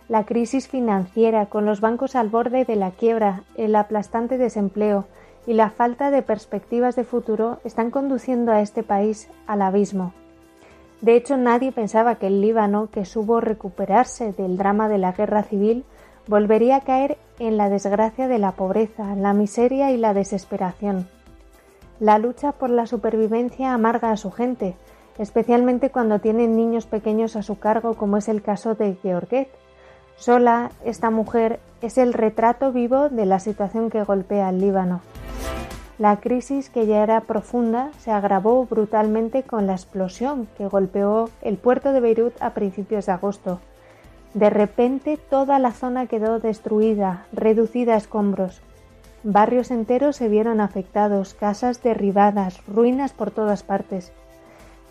[0.08, 5.04] La crisis financiera, con los bancos al borde de la quiebra, el aplastante desempleo
[5.48, 10.12] y la falta de perspectivas de futuro están conduciendo a este país al abismo.
[11.00, 15.42] De hecho, nadie pensaba que el Líbano, que supo recuperarse del drama de la guerra
[15.42, 15.84] civil,
[16.28, 21.08] volvería a caer en la desgracia de la pobreza, la miseria y la desesperación.
[21.98, 24.76] La lucha por la supervivencia amarga a su gente,
[25.18, 29.48] especialmente cuando tienen niños pequeños a su cargo, como es el caso de Georget.
[30.16, 35.00] Sola, esta mujer es el retrato vivo de la situación que golpea al Líbano.
[35.98, 41.56] La crisis, que ya era profunda, se agravó brutalmente con la explosión que golpeó el
[41.56, 43.60] puerto de Beirut a principios de agosto.
[44.34, 48.60] De repente toda la zona quedó destruida, reducida a escombros.
[49.22, 54.12] Barrios enteros se vieron afectados, casas derribadas, ruinas por todas partes.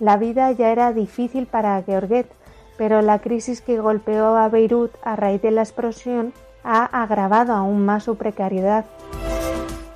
[0.04, 2.30] La vida ya era difícil para Georget,
[2.78, 7.86] pero la crisis que golpeó a Beirut a raíz de la explosión ha agravado aún
[7.86, 8.84] más su precariedad.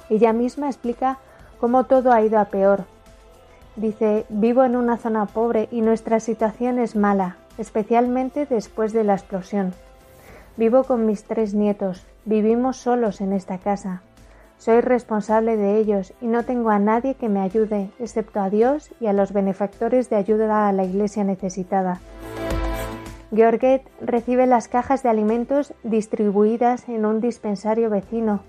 [0.10, 1.18] Ella misma explica
[1.60, 2.86] cómo todo ha ido a peor.
[3.76, 9.16] Dice, vivo en una zona pobre y nuestra situación es mala, especialmente después de la
[9.16, 9.74] explosión.
[10.56, 14.04] Vivo con mis tres nietos, vivimos solos en esta casa.
[14.58, 18.92] Soy responsable de ellos y no tengo a nadie que me ayude, excepto a Dios
[19.00, 22.00] y a los benefactores de ayuda a la iglesia necesitada.
[23.34, 28.42] Georget recibe las cajas de alimentos distribuidas en un dispensario vecino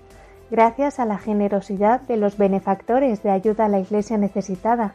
[0.49, 4.93] gracias a la generosidad de los benefactores de ayuda a la Iglesia necesitada.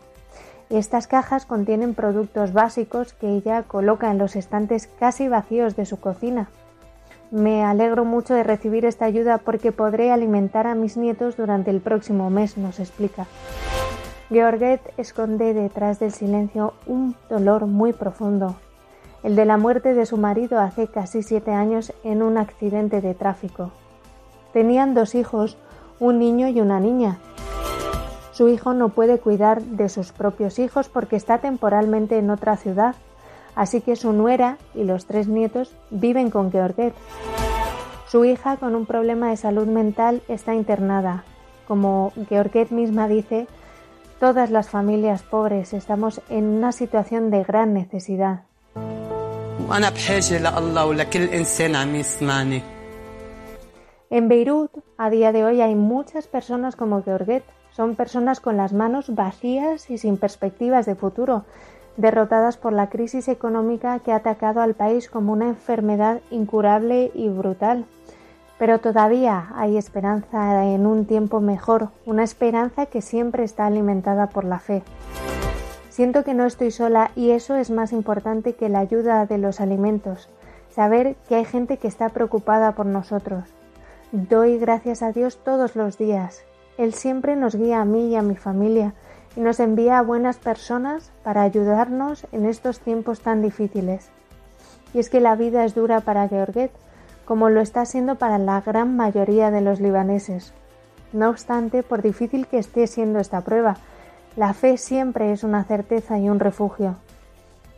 [0.71, 6.01] Estas cajas contienen productos básicos que ella coloca en los estantes casi vacíos de su
[6.01, 6.49] cocina.
[7.31, 11.81] Me alegro mucho de recibir esta ayuda porque podré alimentar a mis nietos durante el
[11.81, 13.27] próximo mes, nos explica.
[14.31, 18.57] Georget esconde detrás del silencio un dolor muy profundo,
[19.23, 23.15] el de la muerte de su marido hace casi siete años en un accidente de
[23.15, 23.71] tráfico.
[24.53, 25.57] Tenían dos hijos,
[25.99, 27.19] un niño y una niña.
[28.33, 32.97] Su hijo no puede cuidar de sus propios hijos porque está temporalmente en otra ciudad,
[33.55, 36.95] así que su nuera y los tres nietos viven con Georget.
[38.09, 41.25] Su hija, con un problema de salud mental, está internada.
[41.67, 43.47] Como Georget misma dice,
[44.21, 48.43] todas las familias pobres estamos en una situación de gran necesidad.
[54.11, 57.43] En Beirut, a día de hoy, hay muchas personas como Georget.
[57.71, 61.45] Son personas con las manos vacías y sin perspectivas de futuro,
[61.97, 67.29] derrotadas por la crisis económica que ha atacado al país como una enfermedad incurable y
[67.29, 67.87] brutal.
[68.59, 74.45] Pero todavía hay esperanza en un tiempo mejor, una esperanza que siempre está alimentada por
[74.45, 74.83] la fe.
[75.91, 79.61] Siento que no estoy sola y eso es más importante que la ayuda de los
[79.61, 80.29] alimentos,
[80.71, 83.45] saber que hay gente que está preocupada por nosotros.
[84.11, 86.43] Doy gracias a Dios todos los días.
[86.79, 88.95] Él siempre nos guía a mí y a mi familia
[89.37, 94.11] y nos envía a buenas personas para ayudarnos en estos tiempos tan difíciles.
[94.93, 96.71] Y es que la vida es dura para Georget,
[97.25, 100.53] como lo está siendo para la gran mayoría de los libaneses.
[101.13, 103.77] No obstante, por difícil que esté siendo esta prueba,
[104.37, 106.97] la fe siempre es una certeza y un refugio.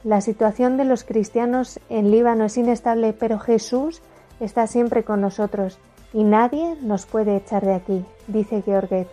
[0.05, 4.03] La situación de los cristianos en Líbano es inestable, pero Jesús
[4.41, 5.79] está siempre con nosotros
[6.13, 9.09] y nadie nos puede echar de aquí, dice Georget.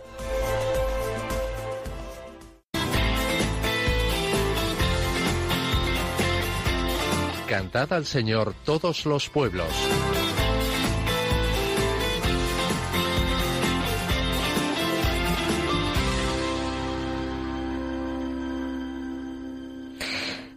[7.74, 9.66] Al Señor todos los pueblos.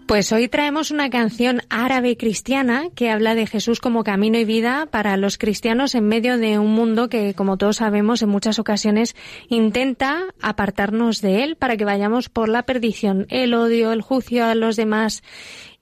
[0.06, 4.86] Pues hoy traemos una canción árabe cristiana que habla de Jesús como camino y vida
[4.86, 9.16] para los cristianos en medio de un mundo que, como todos sabemos, en muchas ocasiones
[9.50, 14.56] intenta apartarnos de él para que vayamos por la perdición, el odio, el juicio a
[14.56, 15.24] los demás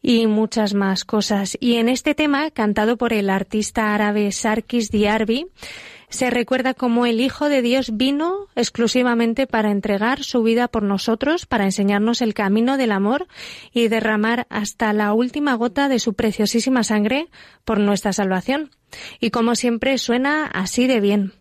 [0.08, 1.58] y muchas más cosas.
[1.60, 5.47] Y en este tema, cantado por el artista árabe Sarkis Diarbi,
[6.10, 11.47] se recuerda cómo el Hijo de Dios vino exclusivamente para entregar su vida por nosotros,
[11.47, 13.26] para enseñarnos el camino del amor
[13.74, 17.28] y derramar hasta la última gota de su preciosísima sangre
[17.64, 18.70] por nuestra salvación.
[19.20, 21.34] Y como siempre suena así de bien.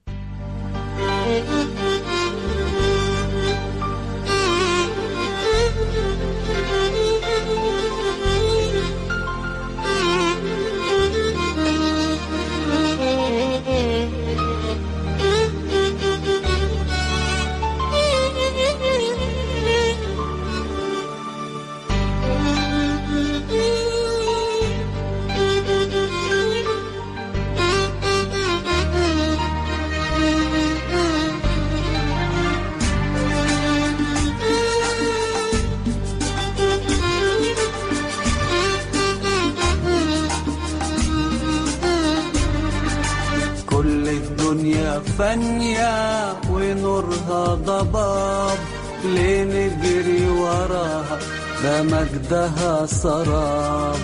[51.64, 53.96] وراها ده مجدها سراب.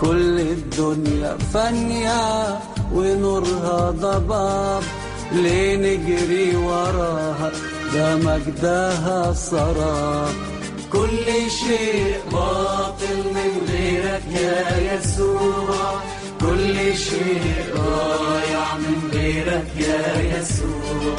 [0.00, 2.58] كل الدنيا فانية
[2.92, 4.82] ونورها ضباب.
[5.32, 7.52] ليه نجري وراها؟
[7.94, 10.34] ده مجدها سراب.
[10.92, 16.00] كل شيء باطل من غيرك يا يسوع.
[16.40, 21.18] كل شيء ضايع من غيرك يا يسوع.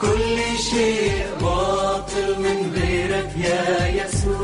[0.00, 4.43] كل شيء باطل من غيرك يا يسوع.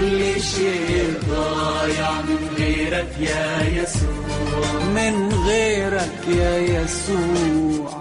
[0.00, 4.82] كل شيء ضايع من غيرك يا يسوع.
[4.94, 8.00] من غيرك يا يسوع.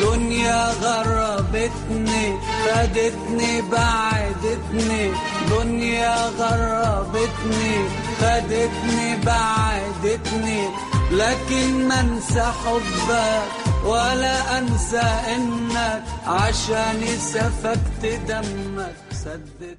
[0.00, 5.10] دنيا غربتني خدتني بعدتني.
[5.50, 10.68] دنيا غربتني خدتني بعدتني
[11.10, 13.42] لكن ما انسى حبك
[13.84, 15.06] ولا انسى
[15.36, 19.78] انك عشاني سفكت دمك سددت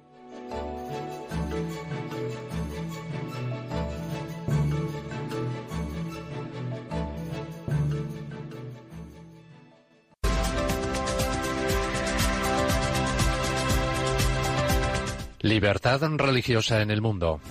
[15.43, 17.41] Libertad religiosa en el mundo.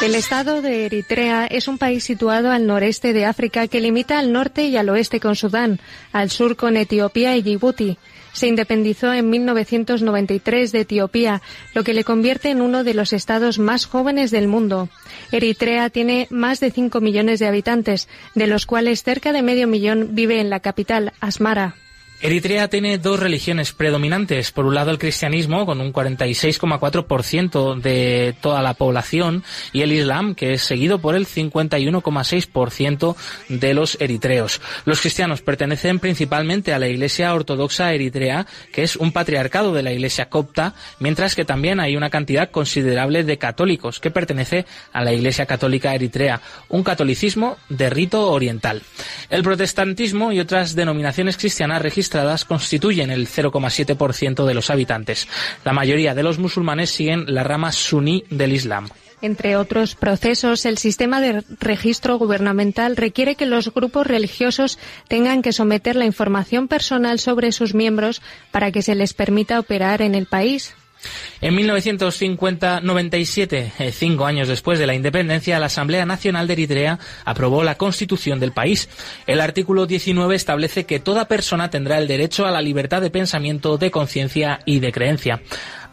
[0.00, 4.32] El estado de Eritrea es un país situado al noreste de África que limita al
[4.32, 5.80] norte y al oeste con Sudán,
[6.12, 7.98] al sur con Etiopía y Djibouti.
[8.38, 11.42] Se independizó en 1993 de Etiopía,
[11.74, 14.88] lo que le convierte en uno de los estados más jóvenes del mundo.
[15.32, 20.10] Eritrea tiene más de 5 millones de habitantes, de los cuales cerca de medio millón
[20.12, 21.74] vive en la capital, Asmara.
[22.20, 24.50] Eritrea tiene dos religiones predominantes.
[24.50, 30.34] Por un lado, el cristianismo, con un 46,4% de toda la población, y el islam,
[30.34, 33.14] que es seguido por el 51,6%
[33.48, 34.60] de los eritreos.
[34.84, 39.92] Los cristianos pertenecen principalmente a la Iglesia Ortodoxa Eritrea, que es un patriarcado de la
[39.92, 45.12] Iglesia copta, mientras que también hay una cantidad considerable de católicos, que pertenece a la
[45.12, 48.82] Iglesia Católica Eritrea, un catolicismo de rito oriental.
[49.30, 55.28] El protestantismo y otras denominaciones cristianas registradas constituyen el 0,7% de los habitantes.
[55.62, 58.88] La mayoría de los musulmanes siguen la rama suní del Islam.
[59.20, 65.52] Entre otros procesos, el sistema de registro gubernamental requiere que los grupos religiosos tengan que
[65.52, 70.24] someter la información personal sobre sus miembros para que se les permita operar en el
[70.26, 70.77] país.
[71.40, 77.62] En 1997, eh, cinco años después de la independencia, la Asamblea Nacional de Eritrea aprobó
[77.62, 78.88] la constitución del país.
[79.26, 83.78] El artículo 19 establece que toda persona tendrá el derecho a la libertad de pensamiento,
[83.78, 85.40] de conciencia y de creencia.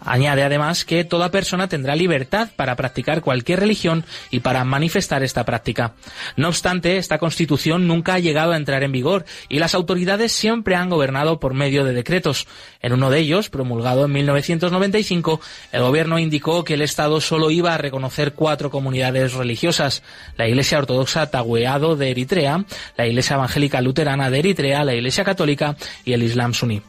[0.05, 5.43] Añade además que toda persona tendrá libertad para practicar cualquier religión y para manifestar esta
[5.43, 5.93] práctica.
[6.35, 10.75] No obstante, esta constitución nunca ha llegado a entrar en vigor y las autoridades siempre
[10.75, 12.47] han gobernado por medio de decretos.
[12.81, 15.41] En uno de ellos, promulgado en 1995,
[15.71, 20.03] el gobierno indicó que el Estado solo iba a reconocer cuatro comunidades religiosas,
[20.37, 22.63] la Iglesia Ortodoxa Tahueado de Eritrea,
[22.97, 26.81] la Iglesia Evangélica Luterana de Eritrea, la Iglesia Católica y el Islam suní.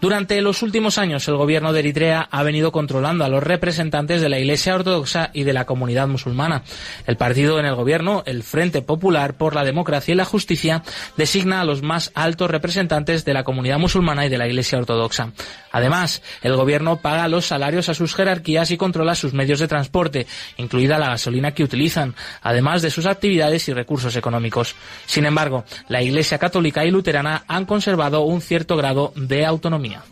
[0.00, 4.28] Durante los últimos años, el gobierno de Eritrea ha venido controlando a los representantes de
[4.28, 6.62] la Iglesia Ortodoxa y de la comunidad musulmana.
[7.06, 10.82] El partido en el gobierno, el Frente Popular por la Democracia y la Justicia,
[11.16, 15.32] designa a los más altos representantes de la comunidad musulmana y de la Iglesia Ortodoxa.
[15.72, 20.26] Además, el gobierno paga los salarios a sus jerarquías y controla sus medios de transporte,
[20.56, 24.76] incluida la gasolina que utilizan, además de sus actividades y recursos económicos.
[25.06, 30.02] Sin embargo, la Iglesia Católica y Luterana han conservado un cierto grado de autonomía.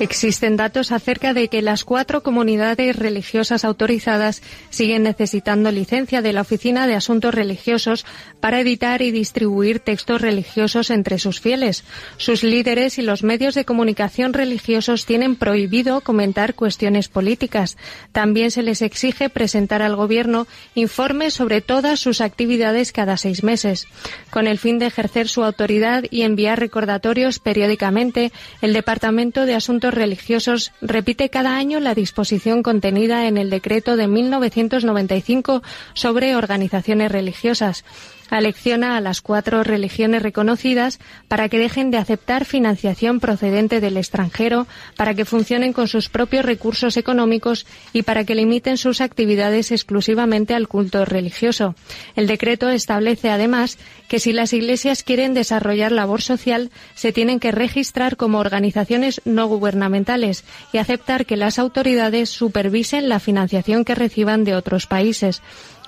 [0.00, 6.40] Existen datos acerca de que las cuatro comunidades religiosas autorizadas siguen necesitando licencia de la
[6.40, 8.04] Oficina de Asuntos Religiosos
[8.40, 11.84] para editar y distribuir textos religiosos entre sus fieles.
[12.16, 17.76] Sus líderes y los medios de comunicación religiosos tienen prohibido comentar cuestiones políticas.
[18.10, 23.86] También se les exige presentar al Gobierno informes sobre todas sus actividades cada seis meses.
[24.30, 29.83] Con el fin de ejercer su autoridad y enviar recordatorios periódicamente, el Departamento de Asuntos
[29.90, 35.62] Religiosos repite cada año la disposición contenida en el decreto de 1995
[35.94, 37.84] sobre organizaciones religiosas
[38.30, 40.98] alecciona a las cuatro religiones reconocidas
[41.28, 44.66] para que dejen de aceptar financiación procedente del extranjero,
[44.96, 50.54] para que funcionen con sus propios recursos económicos y para que limiten sus actividades exclusivamente
[50.54, 51.74] al culto religioso.
[52.16, 57.52] El decreto establece además que si las iglesias quieren desarrollar labor social, se tienen que
[57.52, 64.44] registrar como organizaciones no gubernamentales y aceptar que las autoridades supervisen la financiación que reciban
[64.44, 65.42] de otros países.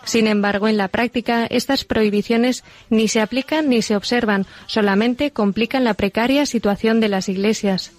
[0.06, 5.82] Sin embargo, en la práctica, estas prohibiciones ni se aplican ni se observan, solamente complican
[5.82, 7.90] la precaria situación de las iglesias.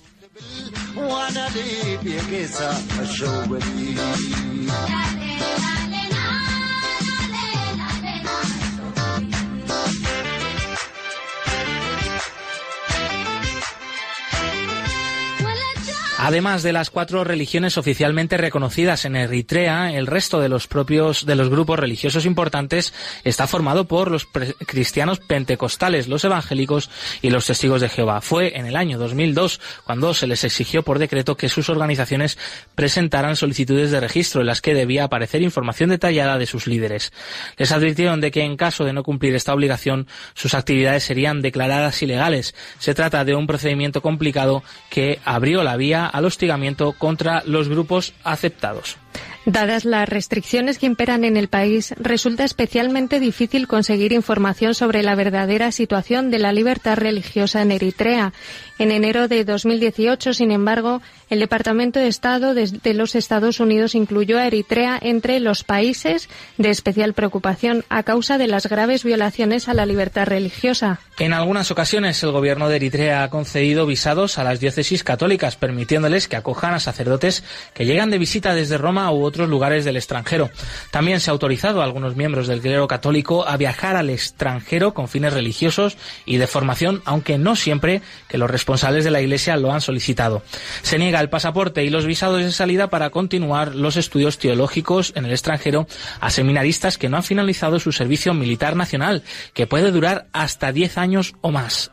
[16.19, 21.77] Además de las cuatro religiones oficialmente reconocidas en Eritrea, el resto de los propios grupos
[21.77, 22.91] religiosos importantes
[23.23, 24.27] está formado por los
[24.65, 26.89] cristianos pentecostales, los evangélicos
[27.21, 28.21] y los testigos de Jehová.
[28.21, 32.39] Fue en el año 2002 cuando se les exigió por decreto que sus organizaciones
[32.73, 37.13] presentaran solicitudes de registro en las que debía aparecer información detallada de sus líderes.
[37.57, 42.01] Les advirtieron de que en caso de no cumplir esta obligación, sus actividades serían declaradas
[42.01, 42.55] ilegales.
[42.79, 48.13] Se trata de un procedimiento complicado que abrió la vía al hostigamiento contra los grupos
[48.23, 48.97] aceptados.
[49.45, 55.15] Dadas las restricciones que imperan en el país, resulta especialmente difícil conseguir información sobre la
[55.15, 58.33] verdadera situación de la libertad religiosa en Eritrea.
[58.77, 64.37] En enero de 2018, sin embargo, el Departamento de Estado de los Estados Unidos incluyó
[64.37, 69.73] a Eritrea entre los países de especial preocupación a causa de las graves violaciones a
[69.73, 70.99] la libertad religiosa.
[71.17, 76.27] En algunas ocasiones, el gobierno de Eritrea ha concedido visados a las diócesis católicas, permitiéndoles
[76.27, 77.43] que acojan a sacerdotes
[77.73, 80.49] que llegan de visita desde Roma u otros lugares del extranjero.
[80.91, 85.07] También se ha autorizado a algunos miembros del clero católico a viajar al extranjero con
[85.07, 89.71] fines religiosos y de formación, aunque no siempre que los responsables de la Iglesia lo
[89.71, 90.43] han solicitado.
[90.81, 95.25] Se niega el pasaporte y los visados de salida para continuar los estudios teológicos en
[95.25, 95.87] el extranjero
[96.19, 100.97] a seminaristas que no han finalizado su servicio militar nacional, que puede durar hasta 10
[100.97, 101.91] años o más.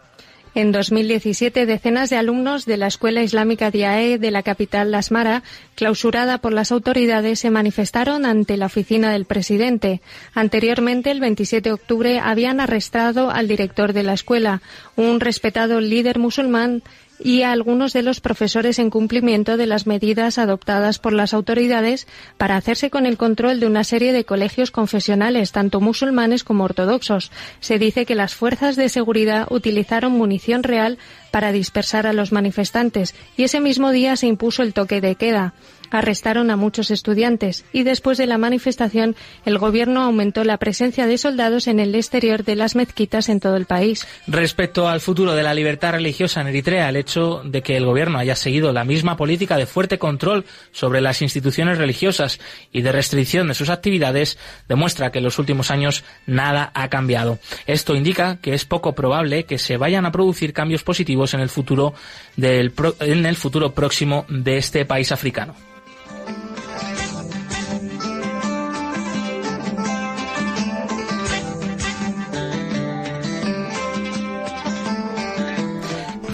[0.57, 5.43] En 2017, decenas de alumnos de la Escuela Islámica DIAE de la capital Lasmara,
[5.75, 10.01] clausurada por las autoridades, se manifestaron ante la oficina del presidente.
[10.33, 14.63] Anteriormente, el 27 de octubre, habían arrestado al director de la escuela,
[14.95, 16.85] un respetado líder musulmán
[17.19, 22.07] y a algunos de los profesores en cumplimiento de las medidas adoptadas por las autoridades
[22.37, 27.31] para hacerse con el control de una serie de colegios confesionales, tanto musulmanes como ortodoxos.
[27.61, 30.99] Se dice que las fuerzas de seguridad utilizaron munición real
[31.31, 35.55] para dispersar a los manifestantes y ese mismo día se impuso el toque de queda
[35.95, 39.15] arrestaron a muchos estudiantes y después de la manifestación
[39.45, 43.57] el gobierno aumentó la presencia de soldados en el exterior de las mezquitas en todo
[43.57, 44.07] el país.
[44.27, 48.19] Respecto al futuro de la libertad religiosa en Eritrea, el hecho de que el gobierno
[48.19, 52.41] haya seguido la misma política de fuerte control sobre las instituciones religiosas
[52.73, 54.37] y de restricción de sus actividades
[54.69, 57.39] demuestra que en los últimos años nada ha cambiado.
[57.67, 61.51] Esto indica que es poco probable que se vayan a producir cambios positivos en el
[61.51, 61.95] futuro
[62.37, 65.55] en el futuro próximo de este país africano.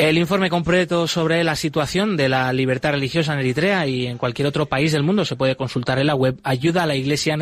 [0.00, 4.48] El informe completo sobre la situación de la libertad religiosa en Eritrea y en cualquier
[4.48, 7.36] otro país del mundo se puede consultar en la web ayuda a la iglesia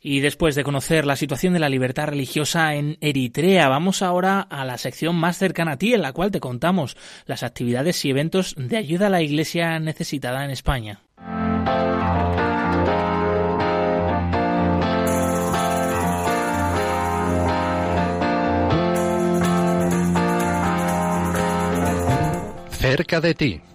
[0.00, 4.64] Y después de conocer la situación de la libertad religiosa en Eritrea, vamos ahora a
[4.64, 6.96] la sección más cercana a ti, en la cual te contamos
[7.26, 11.00] las actividades y eventos de ayuda a la iglesia necesitada en España.
[22.88, 23.67] Cerca de ti.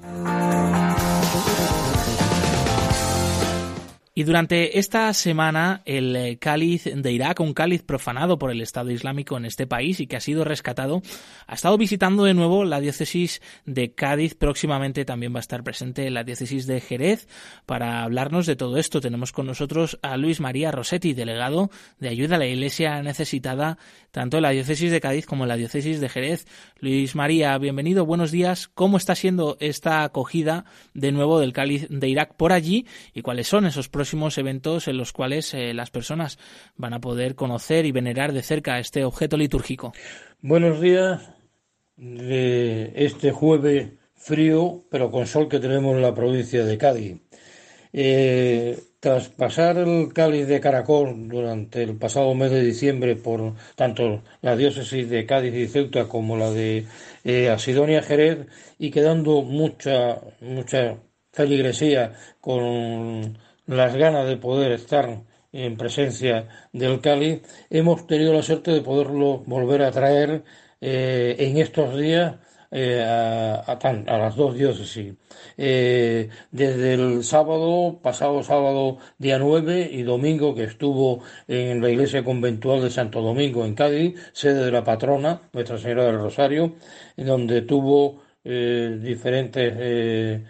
[4.15, 8.91] Y durante esta semana el eh, cáliz de Irak, un cáliz profanado por el Estado
[8.91, 11.01] Islámico en este país y que ha sido rescatado,
[11.47, 14.35] ha estado visitando de nuevo la diócesis de Cádiz.
[14.35, 17.27] Próximamente también va a estar presente la diócesis de Jerez.
[17.65, 22.35] Para hablarnos de todo esto tenemos con nosotros a Luis María Rossetti, delegado de ayuda
[22.35, 23.79] a la Iglesia necesitada
[24.11, 26.45] tanto en la diócesis de Cádiz como en la diócesis de Jerez.
[26.79, 28.67] Luis María, bienvenido, buenos días.
[28.67, 32.85] ¿Cómo está siendo esta acogida de nuevo del cáliz de Irak por allí
[33.15, 36.37] y cuáles son esos próximos eventos en los cuales eh, las personas
[36.75, 39.93] van a poder conocer y venerar de cerca este objeto litúrgico.
[40.41, 41.21] Buenos días
[41.95, 47.21] de este jueves frío, pero con sol que tenemos en la provincia de Cádiz.
[47.93, 54.21] Eh, tras pasar el cáliz de Caracol durante el pasado mes de diciembre por tanto
[54.41, 56.87] la diócesis de Cádiz y Ceuta como la de
[57.23, 58.47] eh, Asidonia Jerez
[58.77, 60.97] y quedando mucha mucha
[61.31, 63.37] feligresía con
[63.67, 69.43] las ganas de poder estar en presencia del cáliz, hemos tenido la suerte de poderlo
[69.45, 70.43] volver a traer
[70.81, 72.35] eh, en estos días
[72.71, 75.13] eh, a, a, las dos diócesis.
[75.57, 82.23] Eh, desde el sábado, pasado sábado día 9 y domingo que estuvo en la iglesia
[82.23, 86.73] conventual de Santo Domingo en Cádiz, sede de la patrona, Nuestra Señora del Rosario,
[87.15, 90.41] en donde tuvo diferentes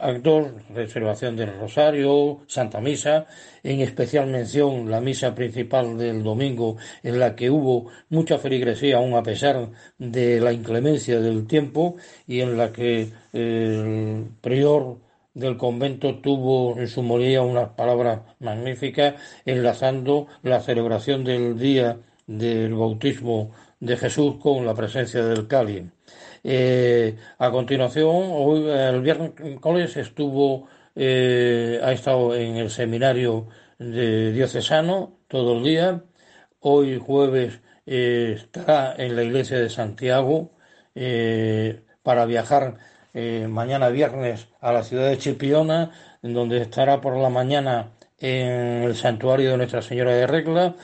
[0.00, 3.26] actos, reservación del Rosario, Santa Misa,
[3.62, 9.14] en especial mención la misa principal del domingo, en la que hubo mucha feligresía, aun
[9.14, 14.98] a pesar de la inclemencia del tiempo, y en la que el prior
[15.34, 19.14] del convento tuvo en su molía unas palabras magníficas,
[19.44, 25.84] enlazando la celebración del día del bautismo de Jesús con la presencia del cáliz.
[26.44, 30.66] Eh, a continuación, hoy el viernes estuvo,
[30.96, 36.02] eh, ha estado en el seminario de diocesano todo el día.
[36.60, 40.52] Hoy jueves eh, estará en la iglesia de Santiago
[42.02, 42.76] para viajar
[43.48, 45.90] mañana viernes a la ciudad de Chipiona,
[46.22, 50.74] donde estará por la mañana en el santuario de Nuestra Señora de Regla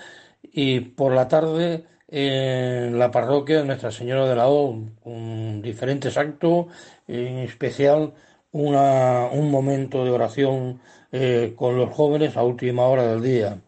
[0.42, 6.16] y por la tarde en la parroquia de Nuestra Señora de la O, con diferentes
[6.16, 6.66] actos,
[7.06, 8.14] en especial
[8.52, 10.80] una, un momento de oración
[11.12, 13.58] eh, con los jóvenes a última hora del día.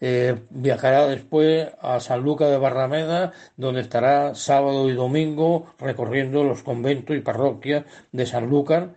[0.00, 6.62] Eh, viajará después a San Lucas de Barrameda, donde estará sábado y domingo recorriendo los
[6.62, 8.90] conventos y parroquias de San Lucas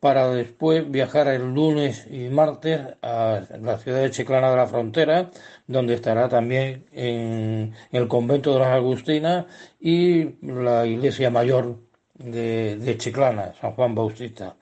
[0.00, 5.30] para después viajar el lunes y martes a la ciudad de Chiclana de la Frontera,
[5.66, 9.46] donde estará también en el convento de las Agustinas
[9.80, 11.78] y la iglesia mayor
[12.14, 14.56] de, Chiclana, San Juan Bautista.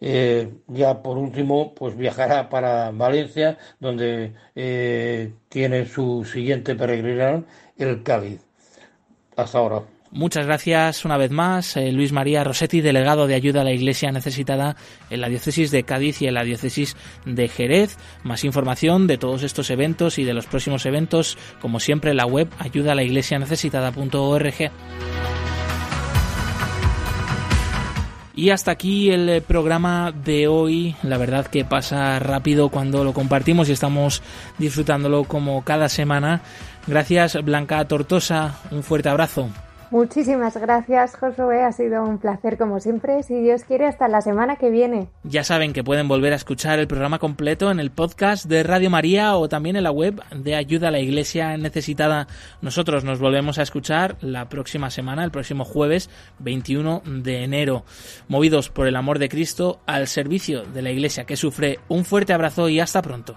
[0.00, 8.02] Eh, ya por último, pues viajará para Valencia, donde eh, tiene su siguiente peregrinación, el
[8.02, 8.40] Cáliz.
[9.36, 9.97] Hasta ahora.
[10.18, 14.10] Muchas gracias una vez más, eh, Luis María Rossetti, delegado de ayuda a la Iglesia
[14.10, 14.74] necesitada
[15.10, 17.96] en la diócesis de Cádiz y en la diócesis de Jerez.
[18.24, 22.26] Más información de todos estos eventos y de los próximos eventos, como siempre, en la
[22.26, 24.72] web ayuda a la iglesia necesitada.org.
[28.34, 30.96] Y hasta aquí el eh, programa de hoy.
[31.04, 34.20] La verdad que pasa rápido cuando lo compartimos y estamos
[34.58, 36.42] disfrutándolo como cada semana.
[36.88, 39.48] Gracias Blanca Tortosa, un fuerte abrazo.
[39.90, 41.62] Muchísimas gracias, Josué.
[41.62, 43.22] Ha sido un placer como siempre.
[43.22, 45.08] Si Dios quiere, hasta la semana que viene.
[45.24, 48.90] Ya saben que pueden volver a escuchar el programa completo en el podcast de Radio
[48.90, 52.26] María o también en la web de Ayuda a la Iglesia Necesitada.
[52.60, 56.10] Nosotros nos volvemos a escuchar la próxima semana, el próximo jueves
[56.40, 57.84] 21 de enero.
[58.28, 61.78] Movidos por el amor de Cristo al servicio de la Iglesia que sufre.
[61.88, 63.36] Un fuerte abrazo y hasta pronto.